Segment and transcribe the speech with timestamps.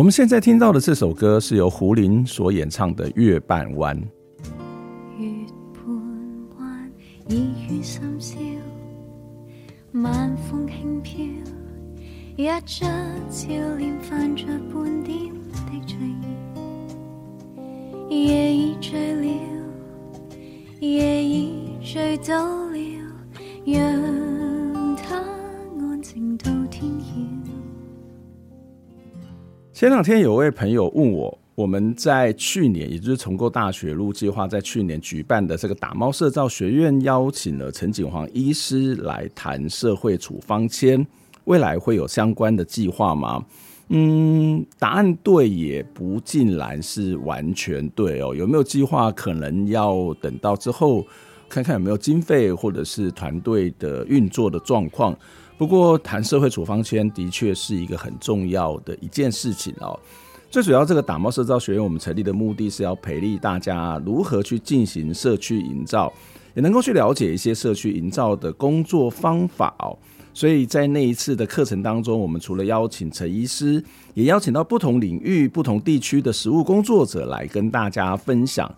[0.00, 3.94] 我们现在听到的这首歌是由胡林所演唱的《月半弯》。
[5.18, 5.28] 月
[5.74, 5.84] 半
[6.58, 6.90] 弯，
[7.28, 8.38] 一语深宵，
[9.92, 11.22] 晚风轻飘，
[12.34, 12.90] 一张
[13.28, 15.34] 笑脸泛着半点
[15.66, 15.98] 的醉
[18.08, 18.24] 意。
[18.24, 19.28] 夜已醉了，
[20.80, 22.78] 夜已醉倒了，
[23.66, 24.02] 让
[29.80, 41.06] 前两天有位朋友问我，我们在去年，也就是重构大学路计划在去年举办的这个打猫社造学院，邀请了陈景煌医师来谈社会处方签，
[41.44, 43.42] 未来会有相关的计划吗？
[43.88, 48.34] 嗯，答案对也不尽然是完全对哦。
[48.34, 49.10] 有没有计划？
[49.10, 51.06] 可能要等到之后
[51.50, 55.14] 看看有没有经费或者是团队的运作的状况。
[55.58, 59.98] 不过，谈社会处方箋的确是一个很重要的一件事情哦。
[60.50, 66.10] 最主要，这个打猫社造学院我们成立的目的是要培力大家如何去进行社区营造，
[66.54, 69.98] 也能够去了解一些社区营造的工作方法哦。
[70.32, 73.84] 所以在那一次的课程当中，我们除了邀请陈医师，
[74.14, 78.72] 也邀请到不同领域、不同地区的实务工作者来跟大家分享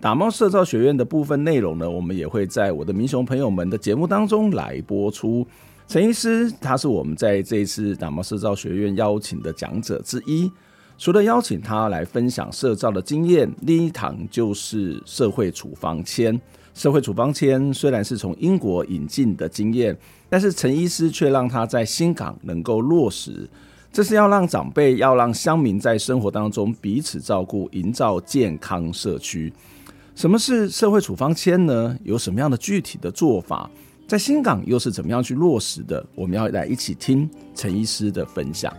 [0.00, 1.88] 打猫社造学院的部分内容呢。
[1.88, 5.46] 我们也会在我的民雄朋友们的节目当中来播出。
[5.86, 10.50] 陈医师，他是我们在这一次打猫社造学院邀请的讲者之一。
[10.96, 16.40] 除了邀请他来分享社造的经验，另一堂就是社会处方签。
[16.72, 19.94] 社会处方签虽然是从英国引进的经验，
[20.30, 23.46] 但是陈医师却让他在新港能够落实。
[23.92, 29.52] 这是要让长辈，要让乡民在生活当中彼此照顾，营造健康社区。
[30.20, 31.96] 什么是社会处方签呢？
[32.04, 33.70] 有什么样的具体的做法？
[34.06, 36.04] 在新港又是怎么样去落实的？
[36.14, 38.70] 我们要来一起听陈医师的分享。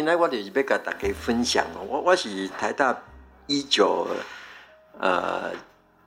[0.00, 2.96] 今天我就是要跟大家分享哦，我我是台大
[3.46, 4.08] 一九
[4.98, 5.50] 呃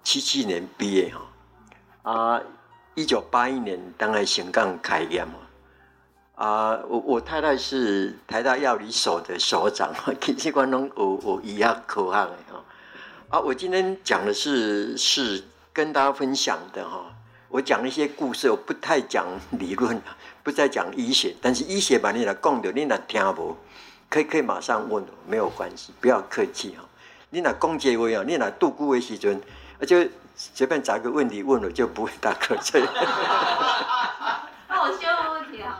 [0.03, 1.13] 七七年毕业
[2.01, 2.41] 哈，啊
[2.95, 5.33] 一九八一年当来新港开业嘛，
[6.33, 12.63] 啊我我太太是台大药理所的所长， 其实我拢有有医学科学的哈，
[13.29, 17.05] 啊我今天讲的是是跟大家分享的哈，
[17.47, 20.01] 我讲一些故事，我不太讲理论，
[20.41, 23.55] 不再讲医学，但是医学把你来讲的，你若听无。
[24.13, 26.83] 可以可以马上问没有关系不要客气哈
[27.31, 29.41] 你拿公结为啊你拿度孤为时尊，
[29.79, 32.83] 而且随便找个问题问了就不会打瞌睡。
[34.69, 35.79] 那我先问问题啊。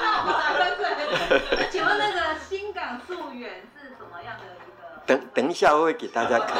[0.00, 4.88] 那我们打分队请问那个新港素远是什么样的一个？
[5.04, 6.56] 等等一下我会给大家看。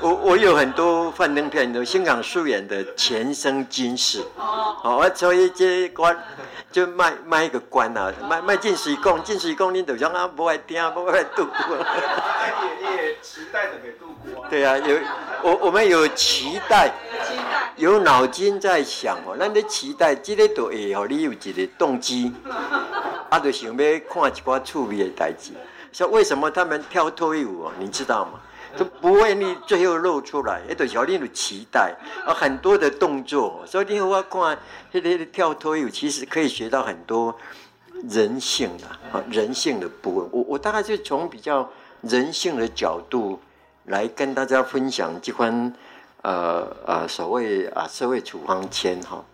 [0.00, 4.22] 我我有很多幻灯片，有香港素颜的前生今世。
[4.36, 6.16] 哦，我所以这关
[6.70, 11.76] 就卖卖一个关啊，卖卖进水讲，进水讲，你都讲啊，不爱听，不爱度过。
[12.80, 14.46] 你也期待着给度过。
[14.50, 14.96] 对啊，有
[15.42, 16.90] 我我们有期待，
[17.76, 22.32] 有脑筋在想哦，咱咧期待，这个都会哦你有一个动机，
[23.30, 25.52] 啊，就想要看一寡趣味的代志。
[25.92, 27.72] 说为什么他们跳脱衣舞哦？
[27.78, 28.40] 你知道吗？
[28.76, 31.94] 都不会你最后露出来，一对小丽的期待
[32.26, 33.62] 啊，很多的动作。
[33.66, 34.58] 所以你我看
[34.92, 37.36] 那个跳脱衣舞，其实可以学到很多
[38.08, 38.70] 人性
[39.12, 40.28] 啊，人性的部分。
[40.32, 41.68] 我我大概就从比较
[42.02, 43.40] 人性的角度
[43.84, 45.72] 来跟大家分享这款
[46.22, 49.24] 呃呃所谓啊社会处方签哈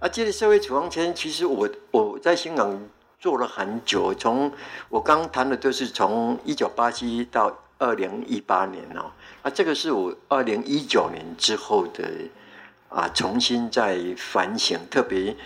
[0.00, 2.78] 啊，这个社会处方签，其实我我在香港。
[3.18, 4.52] 做了很久，从
[4.90, 9.10] 我刚谈的都是从一九八七到二零一八年哦，
[9.42, 12.04] 啊，这个是我二零一九年之后的
[12.88, 14.78] 啊，重新再反省。
[14.90, 15.36] 特别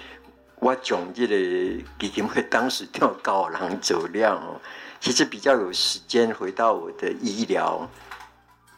[0.56, 4.60] 我总结的基金会当时跳高廊走量哦，
[5.00, 7.88] 其实比较有时间回到我的医疗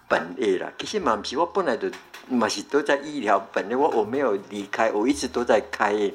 [0.08, 0.72] 本业了。
[0.78, 1.90] 其实嘛不是，我本来的
[2.28, 6.12] 嘛是都在医疗本业，我我没有离开，我一直都在开。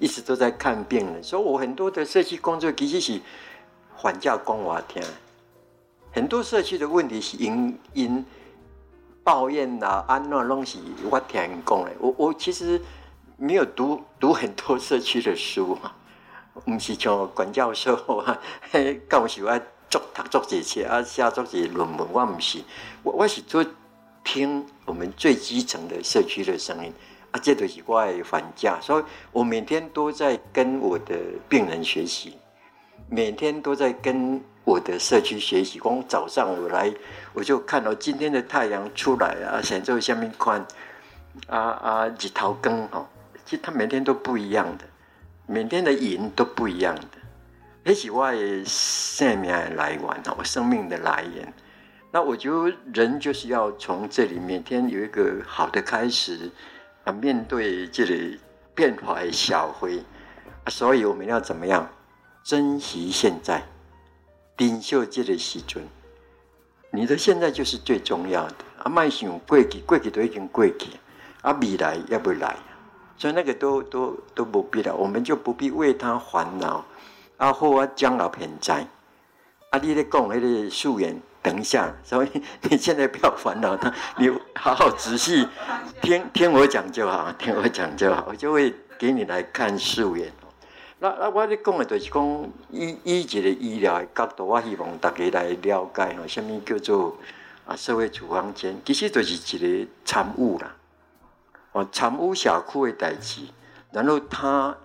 [0.00, 3.20] 一直都在看病人，所以我很多的社区工作其实是
[3.96, 5.02] 还价讲我听，
[6.18, 8.26] 很多社区的问题是因因
[9.22, 11.92] 抱怨啊、安那东西我听人讲的。
[12.00, 12.82] 我我其实
[13.36, 15.94] 没有读读很多社区的书啊，
[16.64, 18.36] 不是像管教授啊，
[19.08, 22.58] 教授啊，做读做这些啊，写做这些论文，我不是，
[23.04, 23.64] 我我是做
[24.24, 26.92] 听我们最基层的社区的声音。
[27.30, 31.14] 啊，这都是我的反价，所以我每天都在跟我的
[31.48, 32.36] 病人学习，
[33.08, 35.78] 每天都在跟我的社区学习。
[35.78, 36.92] 光早上我来，
[37.32, 40.60] 我就看到今天的太阳出来啊，显著下面宽，
[41.46, 43.06] 啊啊，日头光哦，
[43.46, 44.84] 其实它每天都不一样的，
[45.46, 47.18] 每天的云都不一样的，
[47.82, 51.50] 这是我的生命的来源哦，我生命的来源。
[52.10, 56.50] 那我觉得人就是要从这里每天有一个好的开始
[57.04, 57.12] 啊。
[57.12, 58.38] 面对这里
[58.74, 60.02] 变化的社会，
[60.66, 61.88] 所以我们要怎么样
[62.44, 63.62] 珍惜现在，
[64.58, 65.82] 领受这个时阵，
[66.92, 68.54] 你的现在就是最重要的。
[68.82, 70.90] 啊，迈想过去，过去都已经过去，
[71.40, 72.56] 啊，未来要不来，
[73.16, 76.84] 所以那个都都都不必了，我们就不必为他烦恼。
[77.38, 78.86] 啊，好啊，将老偏在，
[79.70, 81.20] 啊，你咧讲那个素颜。
[81.40, 82.28] 等一下，所以
[82.68, 85.46] 你现在不要烦恼他，你好好仔细
[86.02, 90.30] 听听我讲就好，听我讲就好，我就会给你来看素颜。
[91.00, 97.16] 那那我咧讲的就是讲医医学的医疗的角度，我希望大家来了解哦，什么叫做
[97.66, 100.74] 啊社会处方签，其实就是一个参与啦，
[101.72, 103.42] 哦参与社区的代志，
[103.92, 104.76] 然后它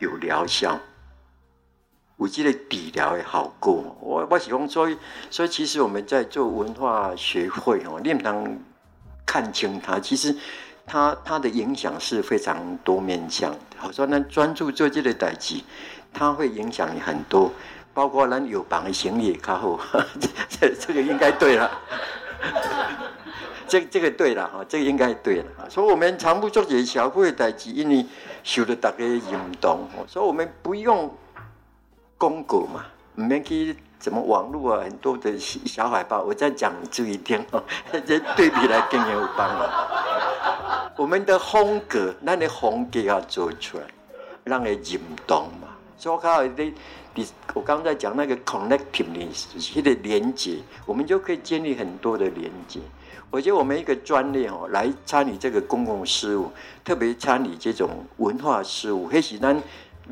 [0.00, 0.80] 有疗效。
[2.16, 4.94] 我记得底疗也好过，我我喜欢说，
[5.30, 8.60] 所以其实我们在做文化学会哦，你不能
[9.24, 10.36] 看清它，其实
[10.86, 13.58] 它它的影响是非常多面向的。
[13.76, 15.60] 好说呢，专注做这个代志，
[16.12, 17.52] 它会影响你很多，
[17.94, 19.80] 包括咱有绑的行李也靠后，
[20.48, 21.70] 这这个应该对了，
[23.68, 25.70] 这这个对了哈，这个应该对了。
[25.70, 28.04] 所以我们常不做这些小会代志，因为
[28.42, 29.22] 受了大家引
[29.60, 31.12] 动，所以我们不用。
[32.20, 32.84] 公告嘛，
[33.14, 36.22] 唔免去怎么网络啊，很多的小海报。
[36.22, 37.62] 我再讲注意听哦，
[38.06, 40.92] 这对比来更有帮了。
[40.96, 43.84] 我们的风格，那你风格要做出来，
[44.42, 45.68] 让人引动嘛。
[45.98, 46.74] 所以我靠，你
[47.14, 52.80] 你我刚才讲那个 connectiveness，就是的连接，我们就可以建立很多的连接。
[53.30, 56.50] 我觉得我们一个专业哦，来参与这个公共事务，
[56.82, 59.62] 特别参与这种文化事务，还是咱。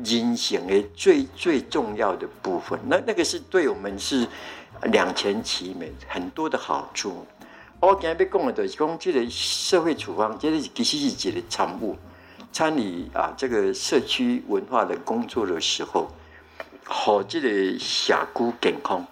[0.03, 4.27] 人生的最最重要的部分，那那个是对我们是
[4.83, 7.25] 两全其美，很多的好处。
[7.79, 11.97] 我今日要讲的就是讲这个社会处方，这个其实是一个产物，
[12.51, 16.09] 参与啊这个社区文化的工作的时候，
[16.83, 19.05] 好这个峡谷健康，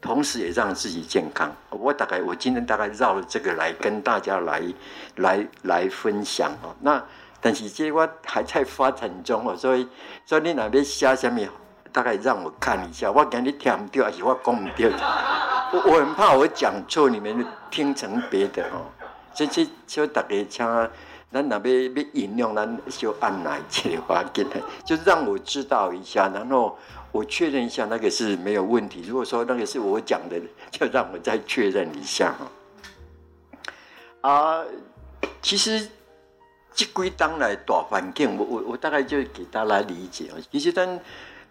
[0.00, 1.54] 同时也让自己健康。
[1.70, 4.62] 我大概我今天大概绕了这个来跟大家来
[5.16, 7.04] 来来分享哦，那。
[7.44, 9.86] 但是这我还在发展中哦，所以
[10.24, 11.46] 所以你那边写什么，
[11.92, 13.12] 大概让我看一下。
[13.12, 14.90] 我讲你听不到，还是我讲不对？
[15.84, 18.88] 我很怕我讲错，你们听成别的哦。
[19.34, 20.66] 所以这所以大家请
[21.30, 26.78] 咱那边要引用，咱就按哪一句话给他，就是让我知道一下，然后
[27.12, 29.02] 我确认一下那个是没有问题。
[29.06, 32.34] 如果说那个是我讲的，就让我再确认一下
[34.22, 34.64] 啊，
[35.42, 35.86] 其实
[36.74, 40.34] 这归当来大环境，我我我大概就给大家来理解啊。
[40.50, 41.00] 其实咱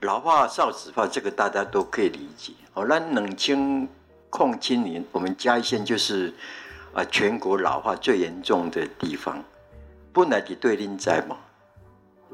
[0.01, 2.51] 老化少子化这个大家都可以理解。
[2.73, 3.87] 哦，那冷清
[4.29, 6.33] 控青年，我们嘉义县就是
[6.93, 9.41] 啊全国老化最严重的地方。
[10.11, 11.37] 本来就对恁在嘛，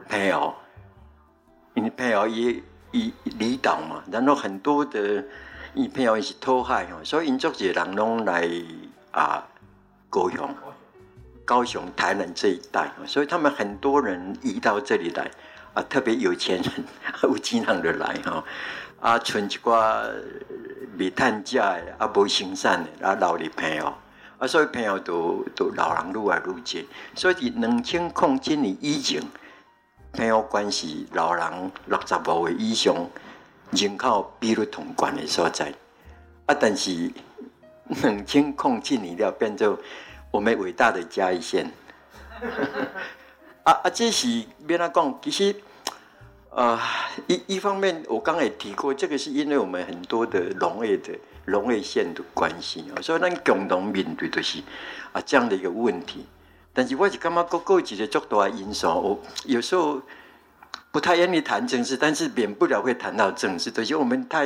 [0.08, 0.54] 配偶，
[1.76, 5.24] 因为配偶也也离岛嘛，然后很多的，
[5.76, 8.50] 因配偶是偷害哦，所以因做些人拢来
[9.12, 9.48] 啊
[10.10, 10.50] 高雄、
[11.50, 15.32] 高雄、台南这一带，所以他们很多人移到这里来
[15.74, 16.72] 啊，特别有钱人
[17.24, 18.44] 有钱人的来哈，
[19.00, 20.08] 啊，存一寡
[21.00, 23.92] 未趁食的啊，无生产的啊，老的朋友。
[24.38, 29.20] 啊，所以朋友都都老人愈来愈多，所以两千零七年以前，
[30.14, 32.96] 朋友关系老人六十五岁以上
[33.72, 35.74] 人口比率同关的所在。
[36.46, 37.12] 啊，但是
[37.88, 39.78] 两千零七年了变做
[40.32, 41.72] 我们伟大的嘉义县。
[43.64, 45.20] 啊啊，这是要哪讲？
[45.22, 45.56] 其实，
[46.50, 46.80] 啊、呃，
[47.28, 51.14] 一一方面我刚才也提过，这个是因为我们很多的农业的。
[51.46, 54.62] 农业县的关系啊，所以咱共同面对的是
[55.12, 56.24] 啊这样的一个问题。
[56.74, 60.00] 但是我是感觉各个几个较大的因素，我有时候
[60.92, 63.72] 不太愿意谈政治，但是免不了会谈到政治。
[63.72, 64.46] 就是我们太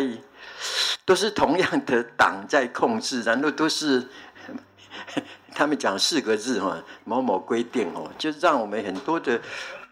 [1.04, 4.08] 都是同样的党在控制，然后都是
[5.54, 9.40] 他们讲四个字哈，某某规定哦，就让我们很多的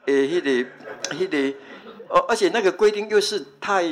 [0.06, 0.70] 诶，那个
[1.12, 1.58] 那个，
[2.10, 3.84] 而而且那个规定又是太。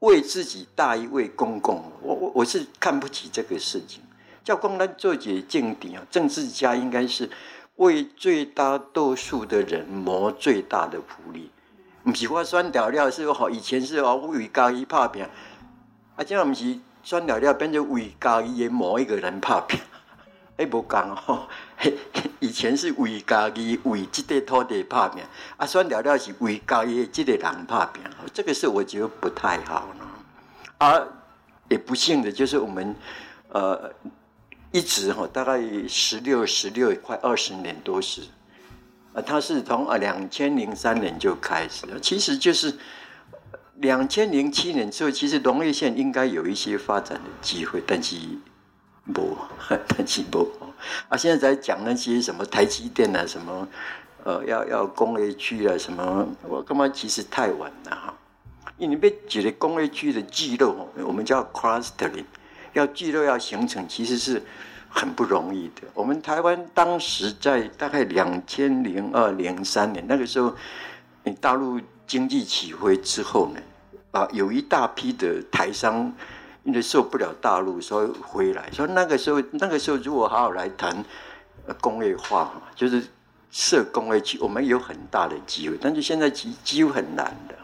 [0.00, 4.00] 为自己大于为公共，我我我是看不起这个事情。
[4.44, 7.28] 叫公安做解政敌啊，政治家应该是
[7.74, 11.50] 为最大多数的人谋最大的福利。
[12.04, 15.24] 不是我酸调料是好，以前是哦为家己打拼，
[16.14, 19.80] 啊，这样不是酸调料变成为家己的某一个人打拼，
[20.58, 21.48] 哎，不讲哦。
[22.40, 25.22] 以前是为家己为这块土地拍拼，
[25.56, 28.02] 啊，选掉了是为家己这个人拍拼，
[28.34, 30.04] 这个是我觉得不太好呢。
[30.78, 31.00] 啊，
[31.68, 32.94] 也不幸的就是我们，
[33.50, 33.92] 呃，
[34.70, 38.22] 一直哈，大概十六、十六快二十年多时，
[39.12, 42.74] 啊，他是从啊两千零三年就开始了，其实就是
[43.76, 48.16] 两千零七年之后，其实农业县应该有一些发展的机会，但是
[49.12, 49.36] 不，
[49.88, 50.50] 但是不。
[51.08, 53.66] 啊，现在在讲那些什么台积电啊，什么
[54.22, 56.88] 呃，要要工业区啊，什么，我干嘛？
[56.88, 58.14] 其实太晚了哈。
[58.76, 62.24] 因为被举的工业区的聚落，我们叫 clustering，
[62.74, 64.40] 要聚落要形成，其实是
[64.88, 65.82] 很不容易的。
[65.94, 70.54] 我们台湾当时在大概两千零二零三年那个时候，
[71.24, 73.60] 你大陆经济起飞之后呢，
[74.12, 76.12] 啊，有一大批的台商。
[76.68, 78.70] 因为受不了大陆，所以回来。
[78.70, 81.02] 所以那个时候，那个时候如果好好来谈
[81.80, 83.02] 工业化，就是
[83.50, 85.78] 设工业区，我们有很大的机会。
[85.80, 87.54] 但是现在几几乎很难的，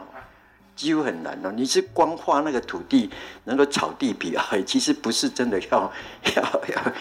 [0.75, 1.53] 几乎很难的。
[1.53, 3.11] 你是光画那个土地，
[3.45, 4.43] 能够炒地皮啊？
[4.67, 5.93] 其实不是真的要
[6.37, 6.43] 要
[6.75, 6.93] 要，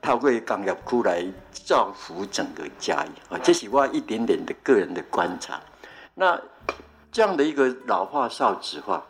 [0.00, 3.36] 他会工业区来造福整个嘉义啊。
[3.42, 5.60] 这是我一点点的个人的观察。
[6.14, 6.40] 那
[7.10, 9.04] 这样的一个老化少子化。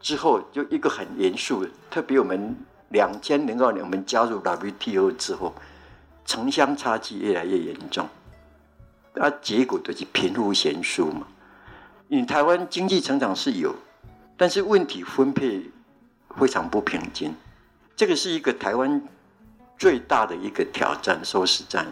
[0.00, 2.56] 之后就一个很严肃的，特别我们
[2.90, 5.52] 两千零二年我们加入 WTO 之后，
[6.24, 8.08] 城乡差距越来越严重，
[9.14, 11.26] 啊，结果都是贫富悬殊嘛。
[12.08, 13.74] 因为台湾经济成长是有，
[14.36, 15.70] 但是问题分配
[16.38, 17.34] 非常不平均，
[17.94, 19.02] 这个是一个台湾
[19.76, 21.22] 最大的一个挑战。
[21.24, 21.90] 说实在的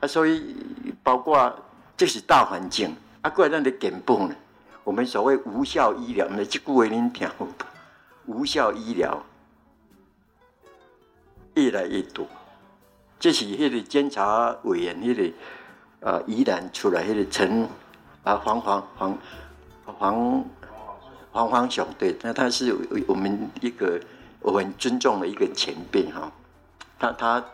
[0.00, 0.56] 啊，所以
[1.02, 1.56] 包括
[1.96, 4.34] 这是大环境啊，过来让你减半呢。
[4.86, 7.28] 我们所谓无效医疗，那这句话您听？
[8.26, 9.20] 无效医疗
[11.54, 12.24] 越来越多，
[13.18, 15.28] 这是迄个监察委员那个
[15.98, 17.68] 呃，疑难出来那个陈
[18.22, 19.18] 啊黄黄黄
[19.84, 20.44] 黄
[21.32, 22.72] 黄黄雄对，那他是
[23.08, 24.00] 我们一个
[24.38, 26.30] 我很尊重的一个前辈哈，
[26.96, 27.44] 他他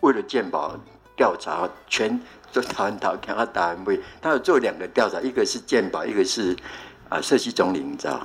[0.00, 0.76] 为了健保
[1.16, 2.20] 调查全。
[2.54, 6.56] 做台湾岛，看他台湾会，他有做两个调查，一个是健保，一个是
[7.08, 8.24] 啊社区总领导。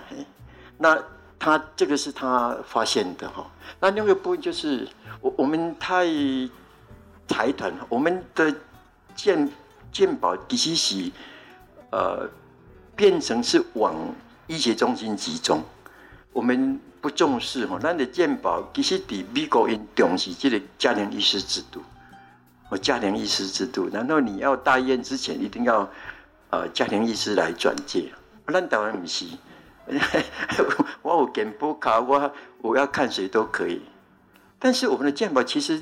[0.78, 0.96] 那
[1.40, 3.50] 他这个是他发现的哈。
[3.80, 4.88] 那另外一部分就是
[5.20, 6.06] 我我们太
[7.28, 8.54] 财团，我们的
[9.16, 9.50] 健
[9.92, 11.12] 健保其实是
[11.90, 12.30] 呃
[12.96, 13.96] 变成是往
[14.46, 15.64] 医学中心集中，
[16.32, 17.80] 我们不重视哈。
[17.82, 21.82] 那的健保其实比美国人重视这个家庭医师制度。
[22.70, 25.90] 我家庭医师制度，难道你要大医院之前一定要
[26.52, 28.12] 呃家庭医师来转介？
[28.46, 29.26] 那当然不是，
[31.02, 33.82] 我有健保卡，我我要看谁都可以。
[34.60, 35.82] 但是我们的健保其实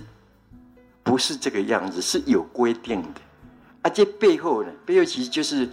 [1.03, 3.21] 不是这个样子，是有规定的。
[3.81, 5.67] 啊，这背后呢，背后其实就是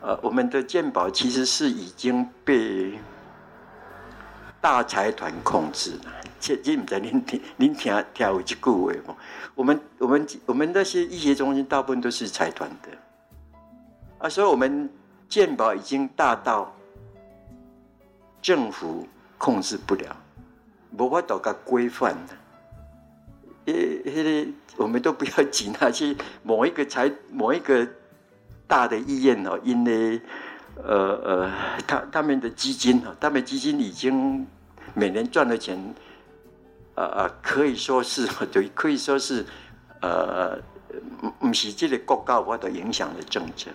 [0.00, 2.98] 呃，我们的健保其实是已经被
[4.60, 6.12] 大财团控制了。
[6.40, 8.72] 这这不在您听您听听有一句话
[9.06, 9.16] 吗？
[9.54, 12.88] 我们我们我们那些医学中心大部分都是财团的，
[14.18, 14.88] 啊，所以我们
[15.28, 16.72] 健保已经大到
[18.40, 20.16] 政府控制不了，
[20.96, 23.72] 无法度个规范的。
[23.72, 27.86] 诶，那个我们都不要紧那些某一个财某一个
[28.68, 30.22] 大的医院哦，因为
[30.84, 31.52] 呃呃，
[31.86, 34.46] 他他们的基金哦，他们基金已经
[34.94, 35.78] 每年赚的钱。
[36.94, 39.46] 呃呃，可以说是 对，可以说是，
[40.00, 40.58] 呃，
[41.38, 43.70] 不是这个国家或者影响的政策，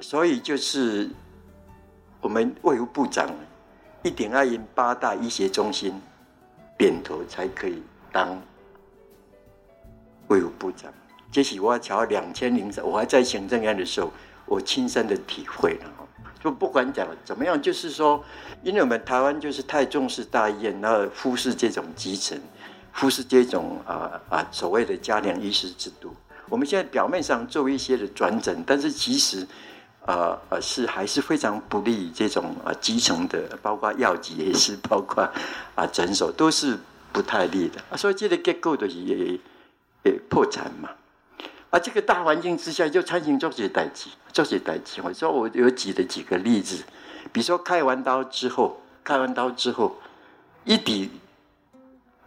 [0.00, 1.10] 所以就是
[2.20, 3.28] 我们卫福部长
[4.04, 5.92] 一定要引八大医学中心
[6.78, 8.40] 点头才可以当
[10.28, 10.92] 卫福部长。
[11.32, 14.12] 这是我从两千零三，我还在行政院的时候，
[14.46, 15.99] 我亲身的体会了。
[16.42, 18.24] 就不管讲怎么样，就是说，
[18.62, 22.40] 因为我们台湾就是太重视大医院，然后忽视这种基层，
[22.92, 26.14] 忽视这种啊啊所谓的家庭医师制度。
[26.48, 29.46] 我们现在表面上做一些的转诊，但是其实
[30.06, 35.22] 啊呃是还是非常不利于这种啊基层的，包括药局也是，包括
[35.74, 36.78] 啊诊所都是
[37.12, 37.96] 不太利的。
[37.98, 39.38] 所以这个结构的也
[40.04, 40.88] 也破产嘛。
[41.70, 45.00] 啊，这个大环境之下就产生这些代志，这些代志。
[45.02, 46.82] 我说我有举的几个例子，
[47.32, 49.96] 比如说开完刀之后，开完刀之后，
[50.64, 51.08] 一滴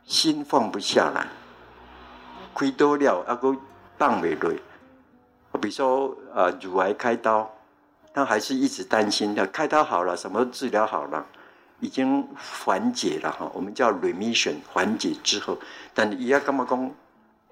[0.06, 1.28] 心放不下来，
[2.54, 3.54] 亏多了，啊个
[3.98, 4.54] 放不落。
[5.62, 7.54] 比如说啊，乳癌开刀，
[8.14, 9.46] 他还是一直担心的。
[9.48, 11.26] 开刀好了，什么治疗好了，
[11.82, 15.58] 已经缓解了哈，我们叫 remission，缓解之后，
[15.94, 16.92] 但是伊要干嘛讲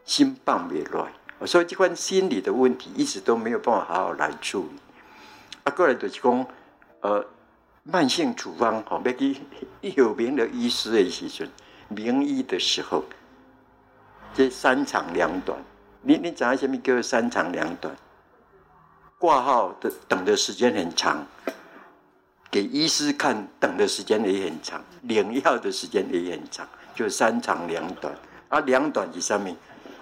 [0.05, 1.05] 心放不落。
[1.45, 4.79] 所以这块心理的问题一直都没有办法好好来处理。
[5.63, 6.45] 啊，个人就是讲，
[7.01, 7.25] 呃，
[7.83, 9.37] 慢性处方，好，要去
[9.95, 11.49] 有名的医师的时阵，
[11.89, 13.03] 名医的时候，
[14.33, 15.57] 这三长两短。
[16.03, 17.95] 你你讲什么叫做三长两短？
[19.19, 21.23] 挂号的等的时间很长，
[22.49, 28.11] 给医师看等的时间也很长，领药的时间也很长，就三长两短。
[28.49, 29.55] 啊，两短是上面？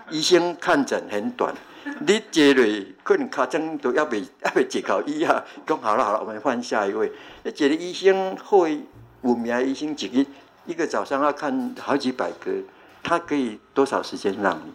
[0.10, 1.54] 医生看诊很短，
[2.06, 7.12] 你接了可能卡针都要被要被解考医啊，讲好了好了，我们换下一位。
[7.43, 8.82] 那接了医生会
[9.22, 10.26] 有名医生几个，
[10.65, 12.52] 一个早上要看好几百个，
[13.04, 14.74] 他可以多少时间让你？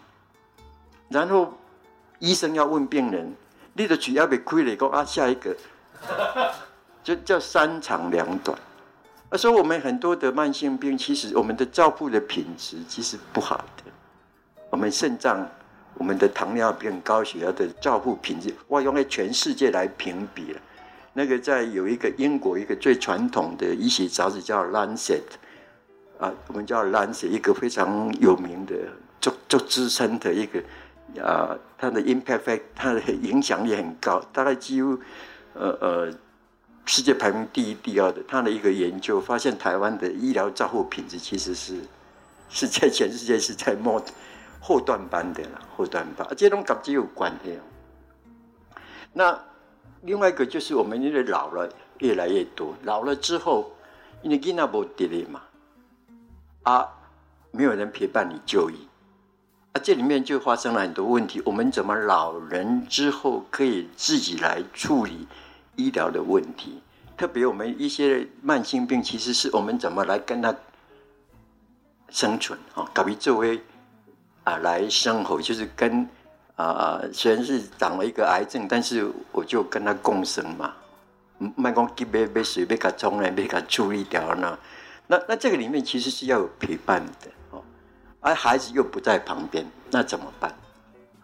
[1.09, 1.53] 然后
[2.19, 3.35] 医生要问病人，
[3.75, 5.57] 你的取要被亏了，讲啊下一个，
[7.03, 8.59] 就叫三长两短。
[9.33, 13.91] 所以我们很多的慢性病，其实我们的照顾的品质其实不好的。
[14.75, 15.49] 我们肾脏、
[15.95, 20.61] 我们的糖尿病、高血压的照护品质，我用在全世界来评比了。
[21.13, 25.21] 那个在有一个英国一个最传统的医学杂志叫《Lancet》，
[26.25, 28.75] 啊，我们叫《Lancet》，一个非常有名的、
[29.21, 30.59] 做做支撑的一个，
[31.23, 34.99] 啊，它的 impact，它的影响力很高，大概几乎，
[35.53, 36.13] 呃呃，
[36.85, 38.21] 世界排名第一、第二的。
[38.27, 41.77] 它的一个研究发现，台湾的医疗照护品质其实是
[42.51, 44.05] 是在全世界是在末。
[44.67, 47.59] 后段班的了，后段班，这种跟这有关系。
[49.13, 49.39] 那
[50.01, 53.71] 另外一个就是我们因为老了越来越多，老了之后，
[54.23, 55.43] 因为囡仔无爹的嘛，
[56.63, 56.89] 啊，
[57.51, 58.89] 没有人陪伴你就医，
[59.75, 61.43] 啊，这里面就发生了很多问题。
[61.45, 65.29] 我们怎么老人之后可以自己来处理
[65.77, 66.81] 医疗的问题？
[67.19, 70.57] 特别我们一些慢性病，其实是我们怎么来跟他
[72.09, 72.89] 生存啊？
[72.95, 73.63] 搞比作为。
[74.45, 76.09] 啊，来生活就是跟
[76.57, 80.73] 啊，虽然是长了一个癌症，但是我就跟他共生嘛。
[81.57, 84.57] 卖光给被被水被他冲来被他处理掉呢。
[85.09, 87.63] 那那这个里面其实是要有陪伴的哦，
[88.21, 90.55] 而孩子又不在旁边，那怎么办？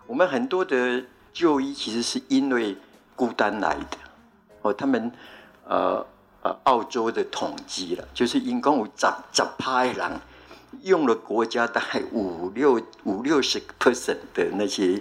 [0.07, 1.03] 我们很多的
[1.33, 2.77] 就医其实是因为
[3.15, 3.99] 孤单来的
[4.63, 4.73] 哦。
[4.75, 5.11] 他们
[5.65, 6.05] 呃
[6.43, 10.11] 呃，澳洲的统计了，就是因公有十十派人。
[10.83, 15.01] 用了国家大概五六 五六十 percent 的那些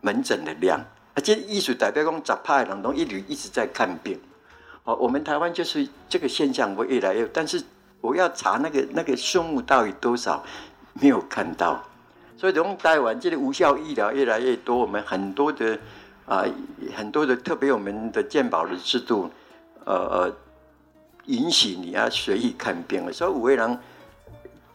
[0.00, 0.80] 门诊的量，
[1.14, 4.18] 而且艺术代表讲杂派人都一直一直在看病。
[4.84, 7.62] 哦，我们台湾就是这个现象会越来越，但是
[8.00, 10.42] 我要查那个那个数目到底多少，
[10.94, 11.84] 没有看到。
[12.36, 15.78] 所以从台湾这个无效医疗越来越多，我们很多的
[16.24, 16.44] 啊、
[16.94, 19.30] 很多的特别我们的健保的制度，
[19.84, 20.36] 呃呃，
[21.24, 23.78] 允许你啊随意看病了，所以五位人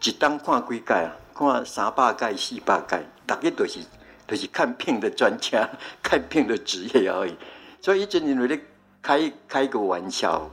[0.04, 3.80] 一当看几届啊，看三百届、四百届，大家都是
[4.26, 5.66] 都是看病的专家，
[6.02, 7.34] 看病的职业而已。
[7.80, 8.60] 所以一直认为咧
[9.00, 10.50] 开开个玩笑，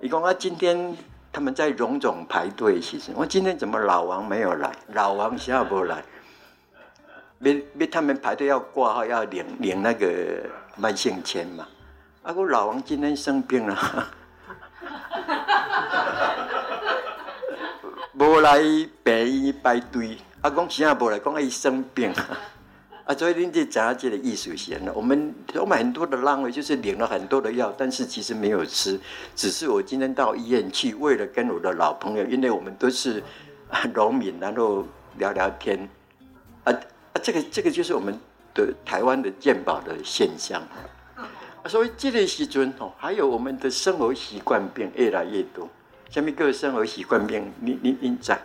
[0.00, 0.94] 你讲啊，今天
[1.32, 4.70] 他们在荣总排队，其实我今天怎么老王没有来？
[4.88, 6.02] 老王下不来。
[7.40, 10.42] 别别，他们排队要挂号，要领领那个
[10.76, 11.66] 慢性签嘛。
[12.22, 14.08] 啊，我老王今天生病了，
[18.18, 18.60] 无来
[19.04, 20.18] 病院排队。
[20.40, 22.12] 啊，讲现在无来，讲伊生病。
[23.06, 24.92] 啊，所以恁这讲这个艺术线了。
[24.92, 29.00] 我们我们很多的浪费，就是领了很多的药，但是其实没有吃。
[29.34, 33.22] 只是我今天到医院去，为了跟我的老朋友，因为我们都是
[33.94, 35.88] 农民，然后聊聊天。
[36.64, 36.72] 啊。
[37.20, 38.16] 这个这个就是我们
[38.54, 40.62] 的台湾的健保的现象，
[41.16, 41.26] 啊
[41.66, 45.68] 所以这类时阵哦，还有我们的生活习惯病越来越多。
[46.10, 48.40] 下面各位生活习惯病，你你你在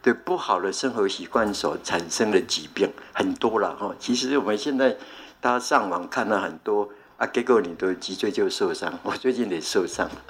[0.00, 3.94] 对不好的生活习惯所产生的疾病很多了哈。
[3.98, 4.96] 其实我们现在
[5.38, 6.88] 大家上网看到很多
[7.18, 10.24] 啊，结果你都脊椎就受伤， 我最近也受伤了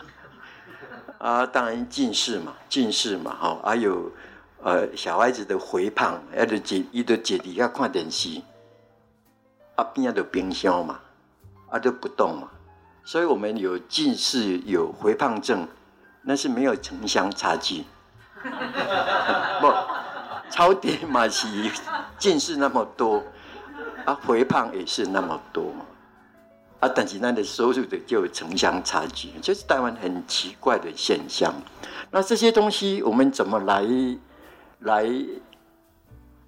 [1.18, 1.46] 啊。
[1.46, 4.10] 当然近视嘛，近视嘛哈，还有。
[4.64, 8.40] 呃，小孩子的肥胖，要就坐，伊就坐底下看电视，
[9.74, 11.00] 啊边啊就冰箱嘛，
[11.68, 12.48] 啊都不动嘛，
[13.04, 15.68] 所以我们有近视，有肥胖症，
[16.24, 17.84] 那是没有城乡差距，
[19.60, 19.72] 不，
[20.50, 21.46] 超低嘛是
[22.18, 23.22] 近视那么多，
[24.04, 25.72] 啊肥胖也是那么多，
[26.80, 31.54] 啊但是那的收入的就有城乡差距，就是台湾很奇怪的现象。
[32.10, 33.84] 那这些东西我们怎么来？
[34.80, 35.02] 来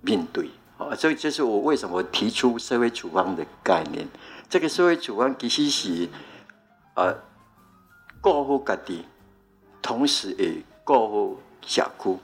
[0.02, 4.06] 面对，啊，所以这是我为什么提出社会处方的概念。
[4.46, 6.06] 这个社会处方其实是，
[6.94, 7.14] 呃，
[8.20, 9.06] 顾好家己，
[9.86, 12.18] 同时也顾好社区，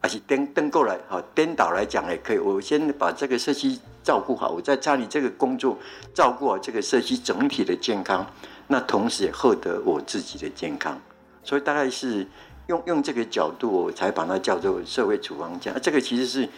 [0.00, 2.38] 还是颠颠过来，哈，颠倒来讲也可以。
[2.38, 5.76] 我先把这个社区照顾好，我再参与这个工作，
[6.14, 8.26] 照顾好这个社区整体的健康，
[8.68, 10.98] 那同时也获得我自己的健康。
[11.42, 12.26] 所以大概是。
[12.66, 15.70] 用用这个角度，我才把它叫做社会处方家。
[15.82, 16.48] 这个其实是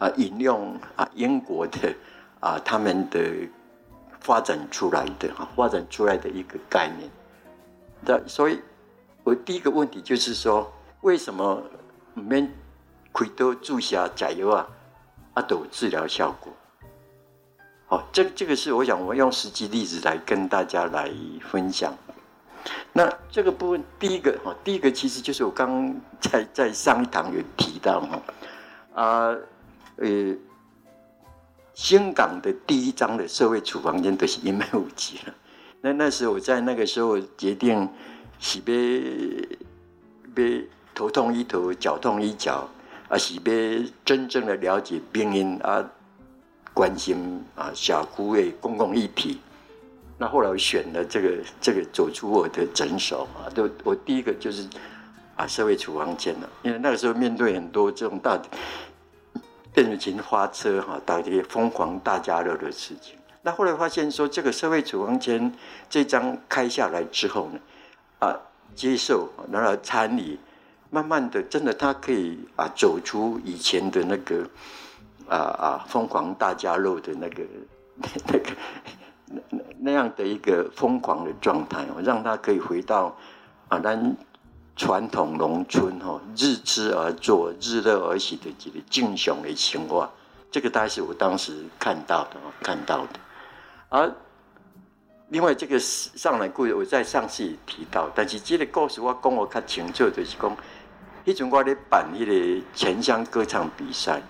[0.00, 1.94] 啊，引用啊英国的
[2.40, 3.20] 啊他们的
[4.18, 7.08] 发展出来的啊发展出来的一个概念。
[8.04, 8.58] 的，所以
[9.24, 11.62] 我第一个问题就是说，为什么
[12.12, 12.52] 我们
[13.12, 14.68] 开刀注射假药啊
[15.32, 16.52] 啊都有治疗效果？
[17.86, 21.10] 好，这这个是我想我用实际例子来跟大家来
[21.50, 21.92] 分享。
[22.92, 28.22] 那这个部分，第一个哈，第一个其实就是我刚刚在在上一堂有提到哈，
[28.94, 29.36] 啊，
[29.96, 30.34] 呃，
[31.72, 35.34] 香港的第一张的社会处方箋都是一枚五级了。
[35.80, 37.88] 那那时候我在那个时候决定
[38.46, 39.00] 是别
[40.34, 40.62] 别
[40.94, 42.68] 头痛医头，脚痛医脚，
[43.08, 45.82] 啊，是别真正的了解病因啊，
[46.74, 49.40] 关心啊小区的公共议题。
[50.18, 54.68] 那后来我选了这个这个走出我的诊所啊，都我第一个就是
[55.36, 58.38] 啊社会处方间了，因为那个时候面对很多这种大
[59.72, 63.16] 电子琴花车哈，大家疯狂大家乐的事情。
[63.40, 65.50] 那后来发现说，这个社会处方间
[65.88, 67.58] 这张开下来之后呢，
[68.74, 70.38] 接受然后参与，
[70.90, 74.48] 慢慢的真的他可以啊走出以前的那个
[75.28, 77.42] 啊啊疯狂大家肉的那个
[78.30, 78.50] 那个。
[79.26, 83.16] 那那样的一个疯狂的状态哦，让他可以回到
[83.68, 84.16] 啊，咱
[84.76, 90.08] 传统农村哦，日出而作，日落而息的这个正常的生活，
[90.52, 93.18] 这个大概是我当时看到的，看到的。
[93.88, 94.12] 而
[95.34, 100.56] 另外这个上来故事，我在上次也提到，但是这个故事我讲我较清楚，就是讲，
[101.26, 104.22] 迄阵我咧办迄个城乡歌唱比赛，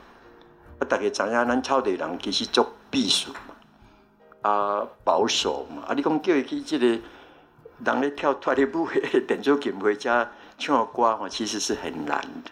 [0.79, 4.51] 啊，大家知影咱草地人其实做避暑嘛。
[4.51, 5.83] 啊，保守嘛！
[5.89, 8.89] 啊，你讲叫伊去这个人咧跳脱的舞，
[9.29, 12.51] 电子琴回家唱歌吼，其实是很难的。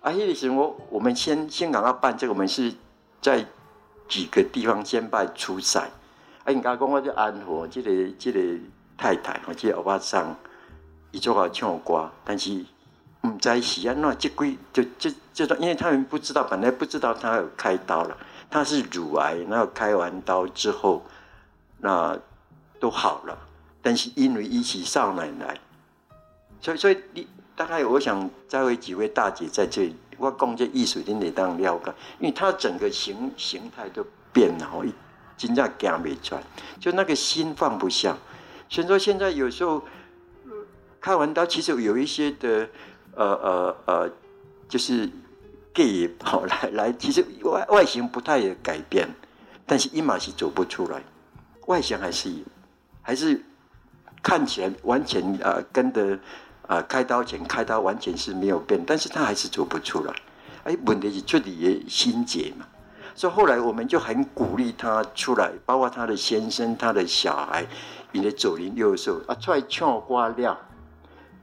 [0.00, 2.74] 啊，迄个时候我我们先香港要办这个，我们是
[3.22, 3.46] 在
[4.08, 5.88] 几个地方先办初赛。
[6.48, 8.40] 啊，人家讲我这安和，这个这个
[8.96, 10.34] 太太，或者欧巴桑，
[11.10, 12.64] 伊做好唱歌，但是
[13.20, 18.16] 唔知是安怎，这归就就就，就，因为他们不知道，本来不知道他有开刀了。
[18.50, 21.02] 他是乳癌，然后开完刀之后，
[21.80, 22.18] 那
[22.80, 23.38] 都好了。
[23.82, 25.54] 但是因为一起少奶奶，
[26.62, 34.94] 所以所以你大概我想再为几位大姐在这里我讲这艺术，恁得当了解，因为它整个形形态都变了，一，
[35.38, 36.36] 真正行未出，
[36.78, 38.14] 就那个心放不下。
[38.68, 39.82] 所以说现在有时候
[41.00, 42.68] 开完刀，其实有一些的，
[43.14, 44.10] 呃呃呃，
[44.68, 45.08] 就是
[45.72, 49.08] gay 跑来来，其实外外形不太有改变，
[49.64, 51.02] 但是一码是走不出来，
[51.66, 52.30] 外形还是
[53.00, 53.40] 还是
[54.22, 56.18] 看起来完全呃跟的。
[56.68, 60.12] 啊，开刀前开刀完全是没有变，但是他还是走不出来。
[60.64, 62.66] 哎，问题是这里也心结嘛，
[63.18, 67.66] 所以后来我们就很鼓励他出来，包括他的先生、他的小孩，
[68.12, 70.56] 你的左邻右舍啊出来唱歌了。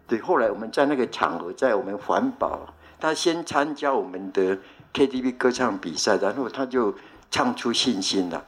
[0.07, 4.57] 对，后来我们在那个场合，在我们环保，他先参加我们的
[4.93, 6.95] KTV 歌唱比赛，然后他就
[7.29, 8.41] 唱出信心了，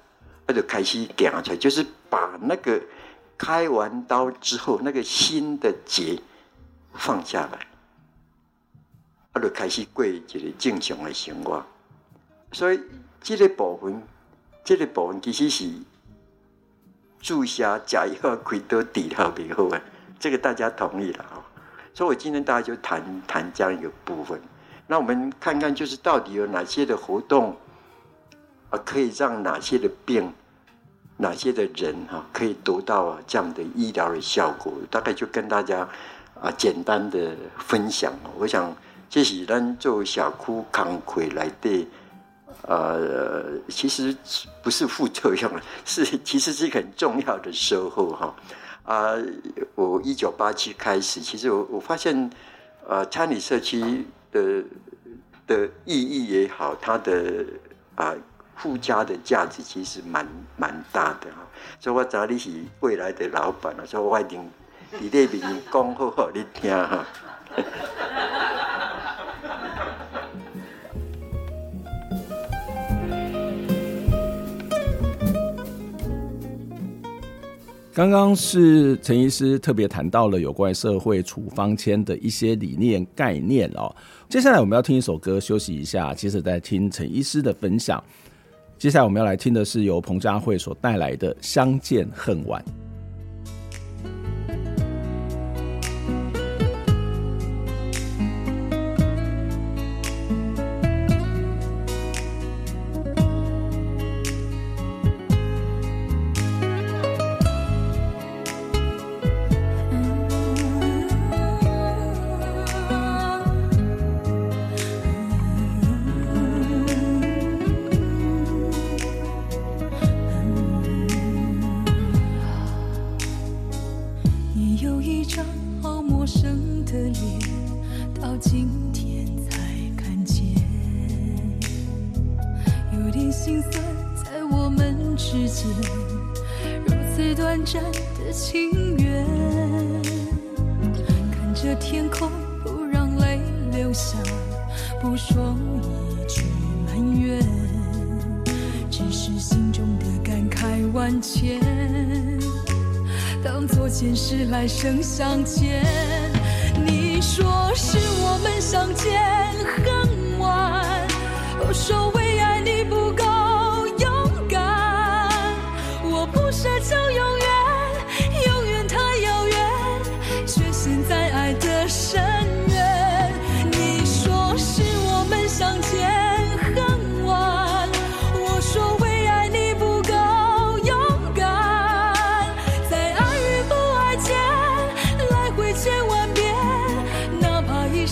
[0.47, 2.81] 他就开始讲出来，就是把那个
[3.37, 6.17] 开完刀之后那个新的结。
[6.93, 7.67] 放下来，
[9.33, 11.63] 他，就开始过一个正常的生活。
[12.53, 12.79] 所以，
[13.21, 14.01] 这个部分，
[14.63, 15.69] 这个部分其实是
[17.19, 19.81] 注射假药开刀治疗以后啊，
[20.19, 21.43] 这个大家同意了啊。
[21.93, 24.39] 所以我今天大家就谈谈这样一个部分。
[24.87, 27.55] 那我们看看，就是到底有哪些的活动
[28.69, 30.33] 啊，可以让哪些的病、
[31.17, 34.73] 哪些的人哈，可以得到这样的医疗的效果。
[34.89, 35.87] 大概就跟大家。
[36.39, 38.71] 啊，简单的分享，我想
[39.09, 41.87] 这是咱做小区工作来的，
[42.63, 44.15] 呃，其实
[44.61, 45.51] 不是副作用，
[45.85, 48.35] 是 其实是很重要的收获哈。
[48.83, 49.13] 啊，
[49.75, 52.29] 我一九八七开始，其实我我发现，
[52.87, 54.63] 呃，餐旅社区的
[55.45, 57.45] 的意义也好，它的
[57.95, 58.13] 啊
[58.55, 61.45] 附加的价值其实蛮蛮大的哈。
[61.79, 64.49] 所以我找你是未来的老板了，所以我一定。
[65.01, 67.05] 你这边讲好好你听哈。
[77.97, 83.91] 刚刚是陈医师特别谈到了有关社会处方签的一些理念概念哦。
[84.29, 88.03] 接下来我们要听一首歌，休息一下，接着再听陈医师的分享。
[88.77, 92.63] 接下来我们要来听的是由彭佳慧所带来的《相见恨晚》。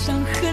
[0.06, 0.45] 伤痕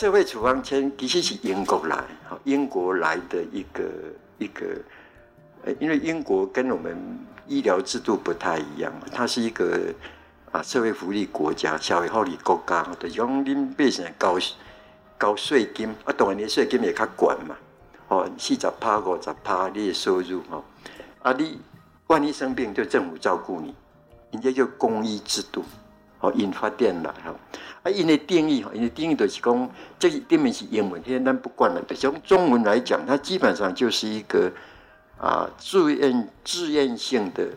[0.00, 1.94] 社会处方签其实是英国来，
[2.26, 3.84] 哈，英国来的一个
[4.38, 4.64] 一个，
[5.62, 6.96] 呃，因为英国跟我们
[7.46, 9.78] 医疗制度不太一样，它是一个
[10.52, 14.38] 啊社会福利国家、社会福利国家，就是讲恁百姓交
[15.18, 17.54] 交税金，啊，当然你税金也较悬嘛，
[18.08, 20.64] 哦，四十趴、五十趴你的收入，哈，
[21.24, 21.60] 啊，你
[22.06, 23.74] 万一生病就政府照顾你，
[24.30, 25.62] 人家叫公益制度，
[26.20, 27.34] 哦，引发电来，哈。
[27.82, 31.82] 啊，因的定义，因的定义就是讲，这个里面是英文，现在咱不管了。
[31.88, 34.52] 就用中文来讲，它基本上就是一个
[35.18, 37.48] 啊自愿自愿性的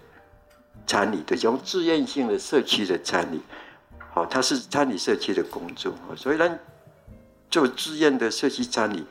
[0.87, 3.39] 参与，就是用自愿性的社区的参与。
[4.13, 6.57] 好，它是参与社区的工作，所以咱
[7.49, 9.03] 做自愿的社区参与，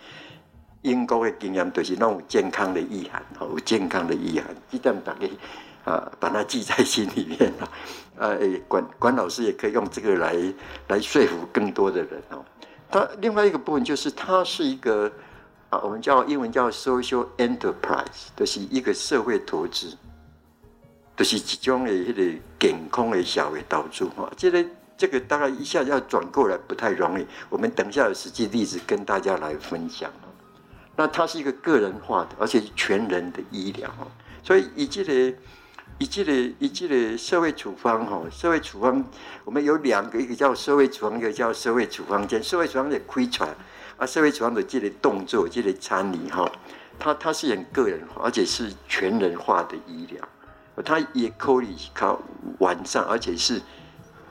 [0.80, 5.28] 英国的经验就是那种健康的意涵，好，有健康的意涵，记得大家
[5.84, 7.68] 啊，把它记在心里面啊。
[8.14, 10.36] 呃，管管老师也可以用这个来
[10.88, 12.44] 来说服更多的人哦。
[12.90, 15.10] 它另外一个部分就是，它是一个
[15.70, 19.96] 啊，我们叫英文叫 social enterprise，就是一个社会投资，
[21.16, 22.22] 就是其中的一个
[22.60, 24.30] 健康的小的投资哈。
[24.36, 24.64] 这个
[24.96, 30.08] 这个大概一下要转过来不太容易，我们等一下有实际例子跟大家来分享。
[30.94, 33.90] 那它是一个个人化的，而且是全人的医疗，
[34.44, 35.36] 所以以这个。
[35.98, 39.04] 以这个以这个社会处方哈，社会处方
[39.44, 42.42] 我们有两个，一个叫社会处方，一个叫社会处方间。
[42.42, 43.48] 社会处方的规传
[43.96, 46.50] 啊，社会处方的这个动作，这个参与哈，
[46.98, 50.28] 它它是很个人化，而且是全人化的医疗，
[50.84, 52.20] 它也可以靠
[52.58, 53.60] 完善，而且是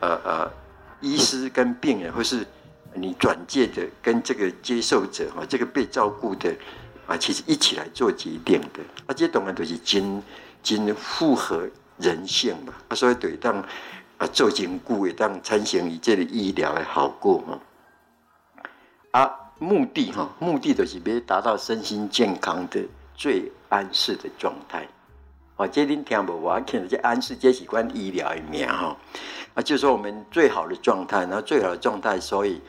[0.02, 0.52] 呃呃，
[1.00, 2.45] 医师跟病人或是
[2.93, 6.54] 你转介的跟这个接受者哈，这个被照顾的
[7.08, 10.21] 啊，其实一起来做决定的，啊，这当然都是经。
[10.63, 12.74] 真符合人性嘛？
[12.88, 13.63] 啊，所以对当
[14.17, 17.60] 啊做真久的当产生以这个医疗的效果嘛。
[19.12, 22.82] 啊，目的哈，目的就是要达到身心健康的
[23.13, 24.88] 最安适的状态。
[25.58, 26.34] 哦，这您听不？
[26.34, 28.95] 我听这安适这是关医疗的名哈。
[29.54, 32.62] 啊，就是说我们最好的状态，然后最好的状态，所以